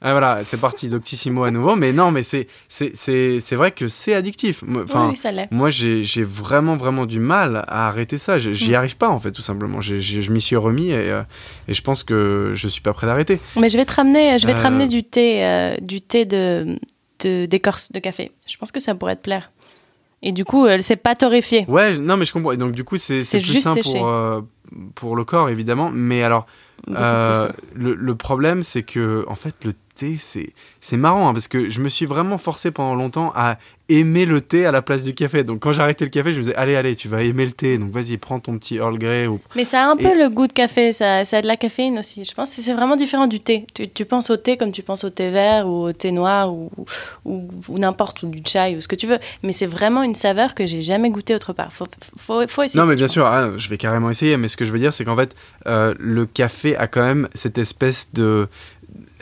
[0.05, 1.77] Ah, voilà, c'est parti, Doctissimo à nouveau.
[1.77, 2.49] Mais non, mais c'est
[3.53, 4.63] vrai que c'est addictif.
[4.67, 5.47] Moi, Enfin, oui, oui, ça l'est.
[5.53, 8.39] moi, j'ai vraiment, vraiment du mal à arrêter ça.
[8.39, 8.75] J'y Mm.
[8.75, 9.81] arrive pas, en fait, tout simplement.
[9.81, 11.23] Je m'y suis remis et, euh,
[11.69, 13.39] et je pense que je suis pas prêt d'arrêter.
[13.57, 16.79] Mais je vais te ramener, je vais te ramener du thé, euh, du thé de-
[17.27, 18.33] d'écorce de, café.
[18.47, 19.51] Je pense que ça pourrait te plaire.
[20.23, 21.65] Et du coup, euh, c'est pas torréfié.
[21.69, 22.53] Ouais, non, mais je comprends.
[22.53, 24.41] Et donc, du coup, c'est plus sain pour, euh,
[24.95, 25.91] pour le corps, évidemment.
[25.93, 26.47] Mais alors,
[26.89, 31.49] euh, le, le problème, c'est que, en fait, le thé, c'est c'est marrant hein, parce
[31.49, 35.03] que je me suis vraiment forcé pendant longtemps à aimer le thé à la place
[35.03, 35.45] du café.
[35.45, 37.79] Donc quand j'arrêtais le café, je me disais allez allez, tu vas aimer le thé.
[37.79, 40.47] Donc vas-y, prends ton petit Earl Grey ou Mais ça a un peu le goût
[40.47, 42.25] de café, ça, ça a de la caféine aussi.
[42.25, 43.67] Je pense que c'est vraiment différent du thé.
[43.75, 46.53] Tu, tu, penses au thé comme tu penses au thé vert ou au thé noir
[46.53, 46.71] ou,
[47.25, 49.19] ou, ou n'importe, ou du chai ou ce que tu veux.
[49.43, 51.73] Mais c'est vraiment une saveur que j'ai jamais goûté autre part.
[51.73, 51.87] Faut,
[52.17, 52.81] faut, faut essayer.
[52.81, 54.37] Non, mais bien sûr, ah, je vais carrément essayer.
[54.37, 55.35] Mais ce que je veux dire, c'est qu'en fait,
[55.67, 58.49] euh, le café a quand même cette espèce de.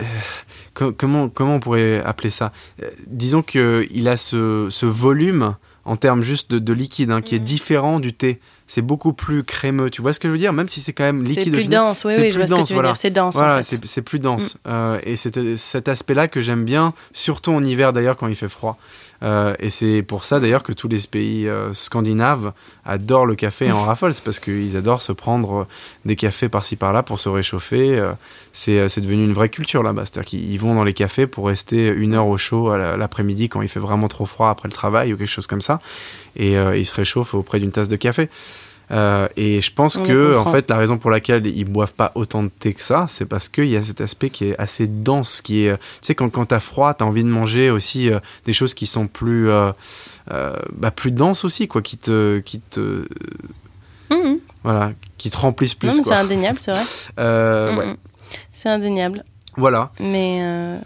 [0.00, 2.52] Euh, comment, comment on pourrait appeler ça?
[2.82, 7.34] Euh, Disons qu'il a ce, ce, volume en termes juste de, de liquide hein, qui
[7.34, 7.44] est mm.
[7.44, 8.40] différent du thé.
[8.66, 10.52] C'est beaucoup plus crémeux, tu vois ce que je veux dire?
[10.52, 11.44] Même si c'est quand même liquide.
[11.44, 12.90] C'est plus dense, oui, oui, je vois dense, ce que tu veux voilà.
[12.90, 12.96] dire.
[12.96, 13.34] C'est dense.
[13.34, 13.80] Voilà, en fait.
[13.84, 14.54] c'est plus dense.
[14.54, 14.58] Mm.
[14.68, 18.48] Euh, et c'est cet aspect-là que j'aime bien, surtout en hiver d'ailleurs quand il fait
[18.48, 18.78] froid.
[19.22, 22.52] Euh, et c'est pour ça d'ailleurs que tous les pays euh, scandinaves
[22.84, 24.14] adorent le café en rafale.
[24.14, 25.66] C'est parce qu'ils adorent se prendre
[26.04, 27.98] des cafés par-ci par-là pour se réchauffer.
[27.98, 28.12] Euh,
[28.52, 30.06] c'est devenu une vraie culture là-bas.
[30.06, 33.68] C'est-à-dire qu'ils vont dans les cafés pour rester une heure au chaud l'après-midi quand il
[33.68, 35.78] fait vraiment trop froid après le travail ou quelque chose comme ça.
[36.36, 38.28] Et ils se réchauffent auprès d'une tasse de café.
[38.92, 42.10] Euh, et je pense On que, en fait, la raison pour laquelle ils boivent pas
[42.16, 44.86] autant de thé que ça, c'est parce qu'il y a cet aspect qui est assez
[44.88, 48.18] dense, qui est, tu sais, quand, quand t'as froid, t'as envie de manger aussi euh,
[48.46, 49.70] des choses qui sont plus, euh,
[50.32, 53.06] euh, bah, plus denses aussi, quoi, qui te, qui te,
[54.10, 54.38] Mhm.
[54.64, 55.86] voilà, qui te remplissent plus.
[55.88, 56.82] Non, c'est indéniable, c'est vrai.
[57.20, 57.78] Euh, Mhm.
[57.78, 57.96] ouais.
[58.52, 59.24] C'est indéniable.
[59.56, 59.92] Voilà.
[60.00, 60.78] Mais euh,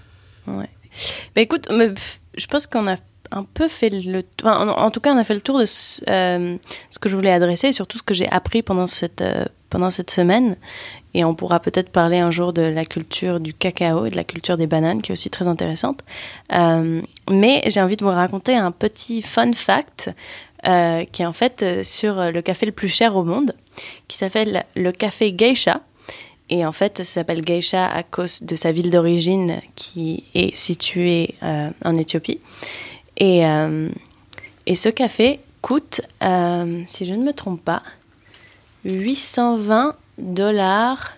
[0.46, 0.68] ouais.
[1.34, 1.68] Bah écoute,
[2.36, 2.96] je pense qu'on a
[3.34, 6.00] un peu fait le enfin, en, tout cas on a fait le tour de ce,
[6.08, 6.56] euh,
[6.90, 9.90] ce que je voulais adresser et surtout ce que j'ai appris pendant cette euh, pendant
[9.90, 10.56] cette semaine.
[11.14, 14.24] Et on pourra peut-être parler un jour de la culture du cacao et de la
[14.24, 16.00] culture des bananes qui est aussi très intéressante.
[16.52, 20.10] Euh, mais j'ai envie de vous raconter un petit fun fact
[21.12, 23.52] qui est en fait sur le café le plus cher au monde
[24.08, 25.80] qui s'appelle le café Geisha.
[26.48, 31.34] Et en fait, ça s'appelle Geisha à cause de sa ville d'origine qui est située
[31.42, 32.40] en Éthiopie.
[33.16, 33.88] Et, euh,
[34.66, 37.82] et ce café coûte, euh, si je ne me trompe pas,
[38.84, 41.12] 820 dollars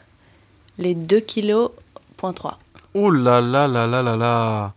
[0.78, 1.70] les 2 kilos.
[2.16, 2.58] point 3.
[2.94, 4.72] Oh là là là là là là.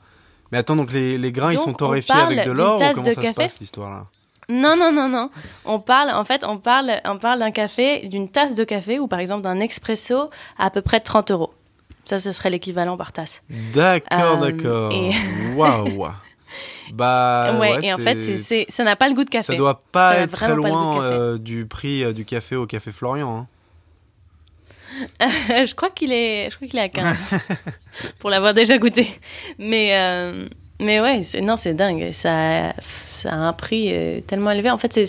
[0.51, 3.05] Mais attends, donc les, les grains, ils sont on torréfiés avec de l'or ou comment
[3.05, 4.05] de ça se café passe, cette histoire-là
[4.49, 5.29] Non, non, non, non.
[5.65, 9.07] On parle, en fait, on parle, on parle d'un café, d'une tasse de café ou
[9.07, 11.53] par exemple d'un expresso à à peu près 30 euros.
[12.05, 13.41] Ça, ce serait l'équivalent par tasse.
[13.73, 14.91] D'accord, Euh, d'accord.
[14.91, 15.11] et-
[15.55, 16.07] Waouh.
[16.93, 19.53] Bah, ouais, ouais, et en fait, c'est- ça n'a pas le goût de café.
[19.53, 22.91] Ça doit pas Ça être très loin euh, du prix euh, du café au café
[22.91, 23.37] Florian.
[23.37, 23.47] hein.
[25.65, 27.29] je crois qu'il est, je crois qu'il est à 15
[28.19, 29.07] pour l'avoir déjà goûté.
[29.57, 30.47] Mais, euh,
[30.79, 32.11] mais ouais, non, c'est dingue.
[32.11, 32.73] Ça,
[33.11, 34.69] ça a un prix euh, tellement élevé.
[34.71, 34.99] En fait,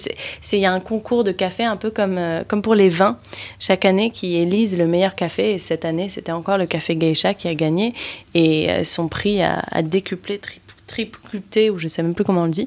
[0.53, 3.19] il y a un concours de café un peu comme, comme pour les vins
[3.59, 5.55] chaque année qui élisent le meilleur café.
[5.55, 7.95] Et cette année, c'était encore le café Geisha qui a gagné
[8.35, 10.60] et son prix a, a décuplé, tri-
[10.91, 12.67] tripluté ou je sais même plus comment on le dit.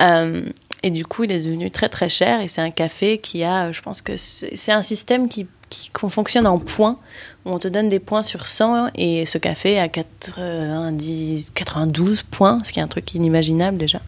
[0.00, 0.42] Euh,
[0.82, 2.40] et du coup, il est devenu très très cher.
[2.40, 6.46] Et c'est un café qui a, je pense que c'est, un système qui, qui fonctionne
[6.46, 6.98] en points,
[7.44, 8.88] où on te donne des points sur 100.
[8.94, 14.00] Et ce café a 90, 92 points, ce qui est un truc inimaginable déjà.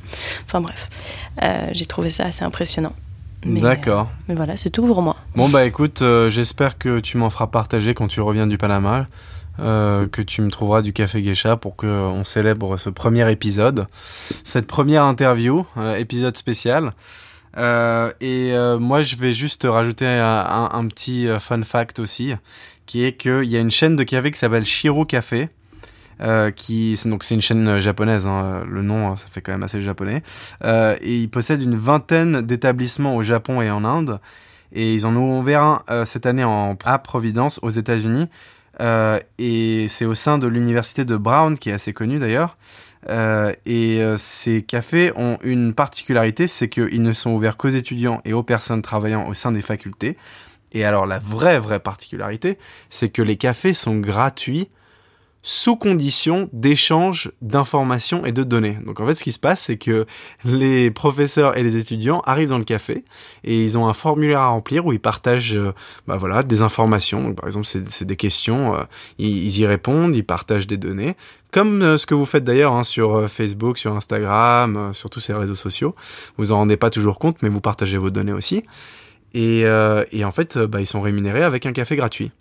[0.46, 0.88] Enfin bref,
[1.42, 2.92] Euh, j'ai trouvé ça assez impressionnant.
[3.44, 4.06] D'accord.
[4.06, 5.16] euh, mais voilà, c'est tout pour moi.
[5.34, 9.06] Bon, bah écoute, euh, j'espère que tu m'en feras partager quand tu reviens du Panama.
[9.60, 13.86] Euh, que tu me trouveras du café Geisha pour qu'on célèbre ce premier épisode,
[14.44, 16.92] cette première interview, euh, épisode spécial.
[17.58, 22.34] Euh, et euh, moi, je vais juste rajouter un, petit euh, fun fact aussi,
[22.86, 25.48] qui est qu'il y a une chaîne de café qui s'appelle Shiro Café.
[26.20, 29.50] Euh, qui donc c'est une chaîne euh, japonaise hein, le nom euh, ça fait quand
[29.50, 30.22] même assez japonais
[30.62, 34.20] Euh, et ils possèdent une vingtaine d'établissements au Japon et en Inde
[34.72, 38.61] et ils en ont ouvert un euh, cette année en, à Providence aux États-Unis Euh,
[38.80, 42.56] et c'est au sein de l'université de Brown qui est assez connue d'ailleurs
[43.08, 48.20] Euh, et euh, ces cafés ont une particularité, c'est qu'ils ne sont ouverts qu'aux étudiants
[48.24, 50.16] et aux personnes travaillant au sein des facultés.
[50.72, 52.58] Et alors la vraie, vraie particularité,
[52.90, 54.68] c'est que les cafés sont gratuits
[55.42, 58.78] sous condition d'échange d'informations et de données.
[58.86, 60.06] Donc en fait, ce qui se passe, c'est que
[60.44, 63.04] les professeurs et les étudiants arrivent dans le café
[63.42, 65.72] et ils ont un formulaire à remplir où ils partagent, euh,
[66.06, 67.22] bah voilà, des informations.
[67.22, 68.82] Donc par exemple, c'est des questions, euh,
[69.18, 71.16] ils, y répondent, ils partagent des données,
[71.50, 75.20] comme euh, ce que vous faites d'ailleurs hein, sur euh, Facebook, sur Instagram, sur tous
[75.20, 75.96] ces réseaux sociaux.
[76.38, 78.62] Vous en rendez pas toujours compte, mais vous partagez vos données aussi.
[79.34, 82.32] Et, et en fait, bah, ils sont rémunérés avec un café gratuit.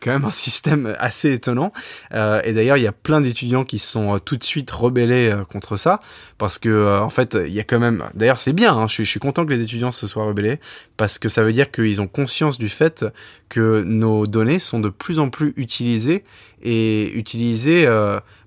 [0.00, 1.72] Quand même un système assez étonnant.
[2.14, 4.70] Euh, et d'ailleurs, il y a plein d'étudiants qui se sont euh, tout de suite
[4.70, 6.00] rebellés euh, contre ça,
[6.38, 8.04] parce que en fait, il y a quand même.
[8.14, 8.76] D'ailleurs, c'est bien.
[8.76, 10.60] Hein, je, suis, content que les étudiants se soient rebellés,
[10.96, 13.04] parce que ça veut dire qu'ils ont conscience du fait
[13.48, 16.24] que nos données sont de plus en plus utilisées
[16.62, 17.86] et utilisées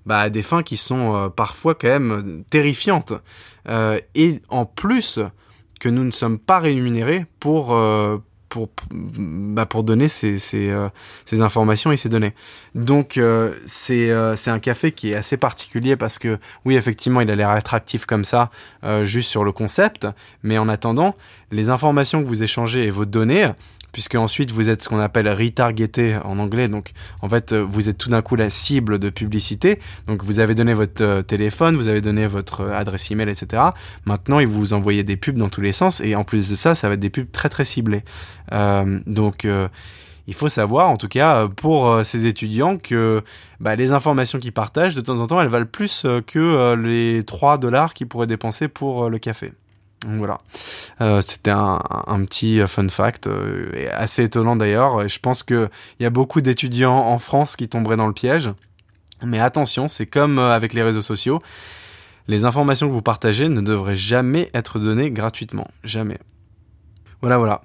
[0.06, 3.14] bah, à des fins qui sont parfois quand même terrifiantes.
[3.68, 5.20] Et en plus
[5.80, 7.76] que nous ne sommes pas rémunérés pour
[8.52, 10.88] pour, bah, pour donner ces, euh,
[11.24, 12.34] ces, informations et ces données.
[12.74, 17.30] Donc euh, c'est euh, un café qui est assez particulier parce que oui effectivement il
[17.30, 18.50] a l'air attractif comme ça
[19.04, 20.06] juste sur le concept,
[20.42, 21.16] mais en attendant
[21.50, 23.50] les informations que vous échangez et vos données
[23.92, 26.68] puisque ensuite vous êtes ce qu'on appelle retargeté en anglais.
[26.68, 29.78] Donc en fait, vous êtes tout d'un coup la cible de publicité.
[30.06, 33.62] Donc vous avez donné votre euh, téléphone, vous avez donné votre euh, adresse email, etc.
[34.04, 36.74] Maintenant, ils vous envoyez des pubs dans tous les sens et en plus de ça,
[36.74, 38.02] ça va être des pubs très très ciblées.
[38.52, 39.68] Euh, donc euh,
[40.26, 43.22] il faut savoir, en tout cas pour euh, ces étudiants, que
[43.60, 46.76] bah, les informations qu'ils partagent, de temps en temps, elles valent plus euh, que euh,
[46.76, 49.52] les 3 dollars qu'ils pourraient dépenser pour euh, le café.
[50.06, 50.38] Voilà,
[51.00, 51.78] euh, c'était un,
[52.26, 55.08] petit fun fact, euh, assez étonnant d'ailleurs.
[55.08, 58.50] Je pense qu'il y a beaucoup d'étudiants en France qui tomberaient dans le piège.
[59.24, 61.40] Mais attention, c'est comme euh, avec les réseaux sociaux.
[62.28, 65.68] Les informations que vous partagez ne devraient jamais être données gratuitement.
[65.84, 66.18] Jamais.
[67.22, 67.62] Voilà, voilà.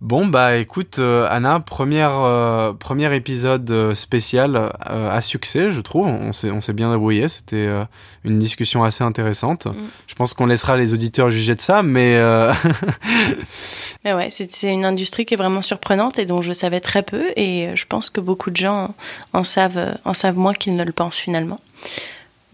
[0.00, 5.80] Bon, bah écoute, euh, Anna, première, euh, premier épisode euh, spécial euh, à succès, je
[5.80, 6.06] trouve.
[6.06, 7.28] On s'est, bien débrouillé.
[7.28, 7.68] C'était
[8.24, 9.66] une discussion assez intéressante.
[9.66, 9.74] Mm.
[10.06, 12.18] Je pense qu'on laissera les auditeurs juger de ça, mais.
[14.04, 17.32] mais ouais, c'est, une industrie qui est vraiment surprenante et dont je savais très peu.
[17.36, 18.94] Et je pense que beaucoup de gens
[19.34, 21.60] en savent, en savent moins qu'ils ne le pensent finalement.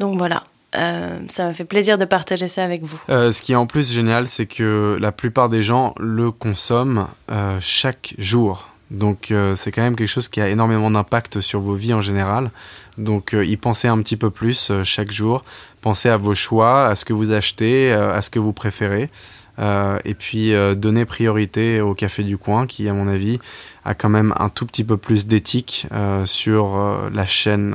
[0.00, 0.44] Donc voilà.
[0.76, 3.00] Euh, ça m'a fait plaisir de partager ça avec vous.
[3.08, 7.06] Euh, ce qui est en plus génial, c'est que la plupart des gens le consomment
[7.30, 8.68] euh, chaque jour.
[8.92, 12.52] Donc c'est quand même quelque chose qui a énormément d'impact sur vos vies en général.
[12.98, 15.44] Donc y pensez un petit peu plus chaque jour.
[15.80, 19.10] Pensez à vos choix, à ce que vous achetez, à ce que vous préférez.
[19.58, 23.40] et puis donnez priorité au café du coin qui, à mon avis,
[23.84, 25.88] a quand même un tout petit peu plus d'éthique
[26.24, 26.78] sur
[27.12, 27.74] la chaîne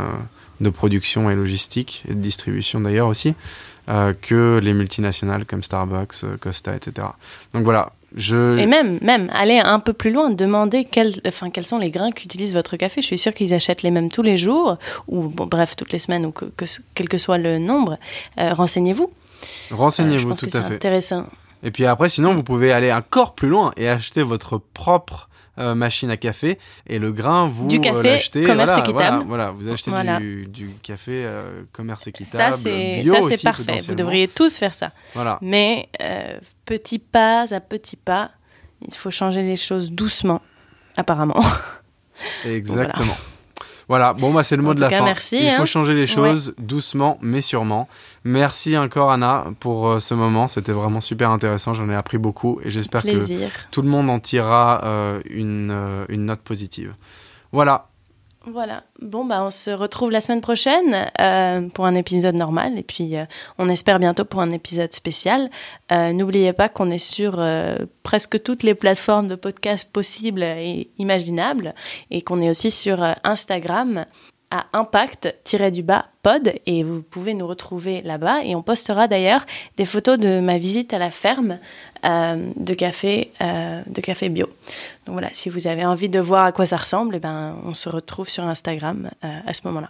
[0.62, 3.36] de production et logistique et de distribution d'ailleurs aussi
[3.89, 7.07] euh, que les multinationales comme Starbucks, euh, Costa, etc.
[7.53, 7.91] Donc voilà.
[8.16, 8.57] Je...
[8.59, 12.12] Et même, même, aller un peu plus loin, demander quels, enfin, quels sont les grains
[12.12, 13.01] qu'utilise votre café.
[13.01, 15.99] Je suis sûre qu'ils achètent les mêmes tous les jours, ou bon, bref, toutes les
[15.99, 17.97] semaines, ou que, que, quel que soit le nombre.
[18.39, 19.09] Euh, renseignez-vous.
[19.72, 20.76] Renseignez-vous, tout que à fait.
[20.76, 21.26] intéressant.
[21.64, 25.28] Et puis après, sinon, vous pouvez aller encore plus loin et acheter votre propre
[25.62, 26.57] euh, machine à café
[26.88, 29.26] et le grain vous du café, euh, l'achetez commerce voilà, équitable.
[29.28, 33.34] Voilà, voilà, vous achetez du, du café euh, commerce équitable Ça, c'est, bio ça, c'est
[33.36, 33.76] aussi, parfait.
[33.88, 34.91] Vous devriez tous faire ça.
[35.14, 38.32] voilà Mais euh, petit pas à petit pas,
[38.88, 40.41] il faut changer les choses doucement,
[40.97, 41.41] apparemment.
[42.45, 43.16] exactement
[43.91, 44.13] voilà.
[44.13, 45.03] bon bah c'est le mot En de la cas, fin.
[45.05, 45.65] merci, il faut hein.
[45.65, 47.87] changer les choses doucement mais sûrement.
[48.23, 50.47] Merci encore Anna pour euh, ce moment.
[50.47, 51.73] C'était vraiment super intéressant.
[51.73, 53.17] J'en ai appris beaucoup et j'espère que
[53.71, 56.93] tout le monde en tirera euh, une, euh, une note positive.
[57.51, 57.90] Voilà
[58.45, 58.81] Voilà.
[58.99, 62.79] Bon, bah, on se retrouve la semaine prochaine euh, pour un épisode normal.
[62.79, 63.25] Et puis, euh,
[63.59, 65.51] on espère bientôt pour un épisode spécial.
[65.91, 67.39] Euh, N'oubliez pas qu'on est sur
[68.01, 71.75] presque toutes les plateformes de podcast possibles et imaginables.
[72.09, 74.05] Et qu'on est aussi sur Instagram
[74.49, 76.53] à impact-du-bas pod.
[76.65, 78.43] Et vous pouvez nous retrouver là-bas.
[78.43, 79.45] Et on postera d'ailleurs
[79.77, 81.59] des photos de ma visite à la ferme
[82.03, 84.47] de, café, euh, de café bio.
[85.05, 87.73] Donc voilà, si vous avez envie de voir à quoi ça ressemble, eh ben, on
[87.73, 89.89] se retrouve sur Instagram euh, à ce moment-là.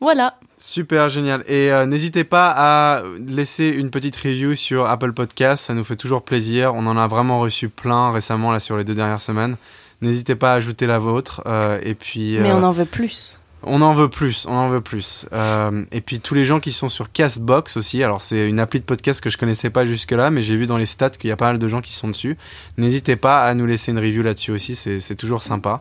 [0.00, 0.36] Voilà.
[0.58, 1.42] Super génial.
[1.48, 5.96] Et euh, n'hésitez pas à laisser une petite review sur Apple Podcast, ça nous fait
[5.96, 6.74] toujours plaisir.
[6.74, 9.56] On en a vraiment reçu plein récemment là sur les deux dernières semaines.
[10.02, 11.42] N'hésitez pas à ajouter la vôtre.
[11.46, 12.38] euh, et puis.
[12.38, 13.38] Mais euh, on en veut plus.
[13.62, 15.26] On en veut plus, on en veut plus.
[15.32, 18.80] Euh, et puis tous les gens qui sont sur Castbox aussi, alors c'est une appli
[18.80, 21.32] de podcast que je connaissais pas jusque-là, mais j'ai vu dans les stats qu'il y
[21.32, 22.38] a pas mal de gens qui sont dessus.
[22.78, 25.80] N'hésitez pas à nous laisser une review là-dessus aussi, c'est toujours sympa.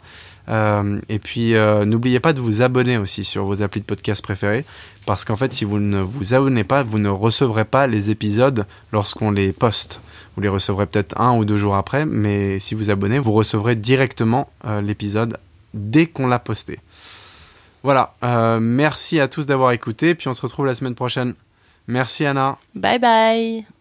[0.49, 4.21] Euh, et puis euh, n'oubliez pas de vous abonner aussi sur vos applis de podcast
[4.21, 4.65] préférés,
[5.05, 8.65] parce qu'en fait si vous ne vous abonnez pas, vous ne recevrez pas les épisodes
[8.91, 10.01] lorsqu'on les poste.
[10.35, 13.75] Vous les recevrez peut-être un ou deux jours après, mais si vous abonnez, vous recevrez
[13.75, 14.49] directement
[14.81, 15.37] l'épisode
[15.73, 16.79] dès qu'on l'a posté.
[17.83, 21.33] Voilà, euh, merci à tous d'avoir écouté, puis on se retrouve la semaine prochaine.
[21.87, 22.57] Merci Anna.
[22.75, 23.78] Bye bye.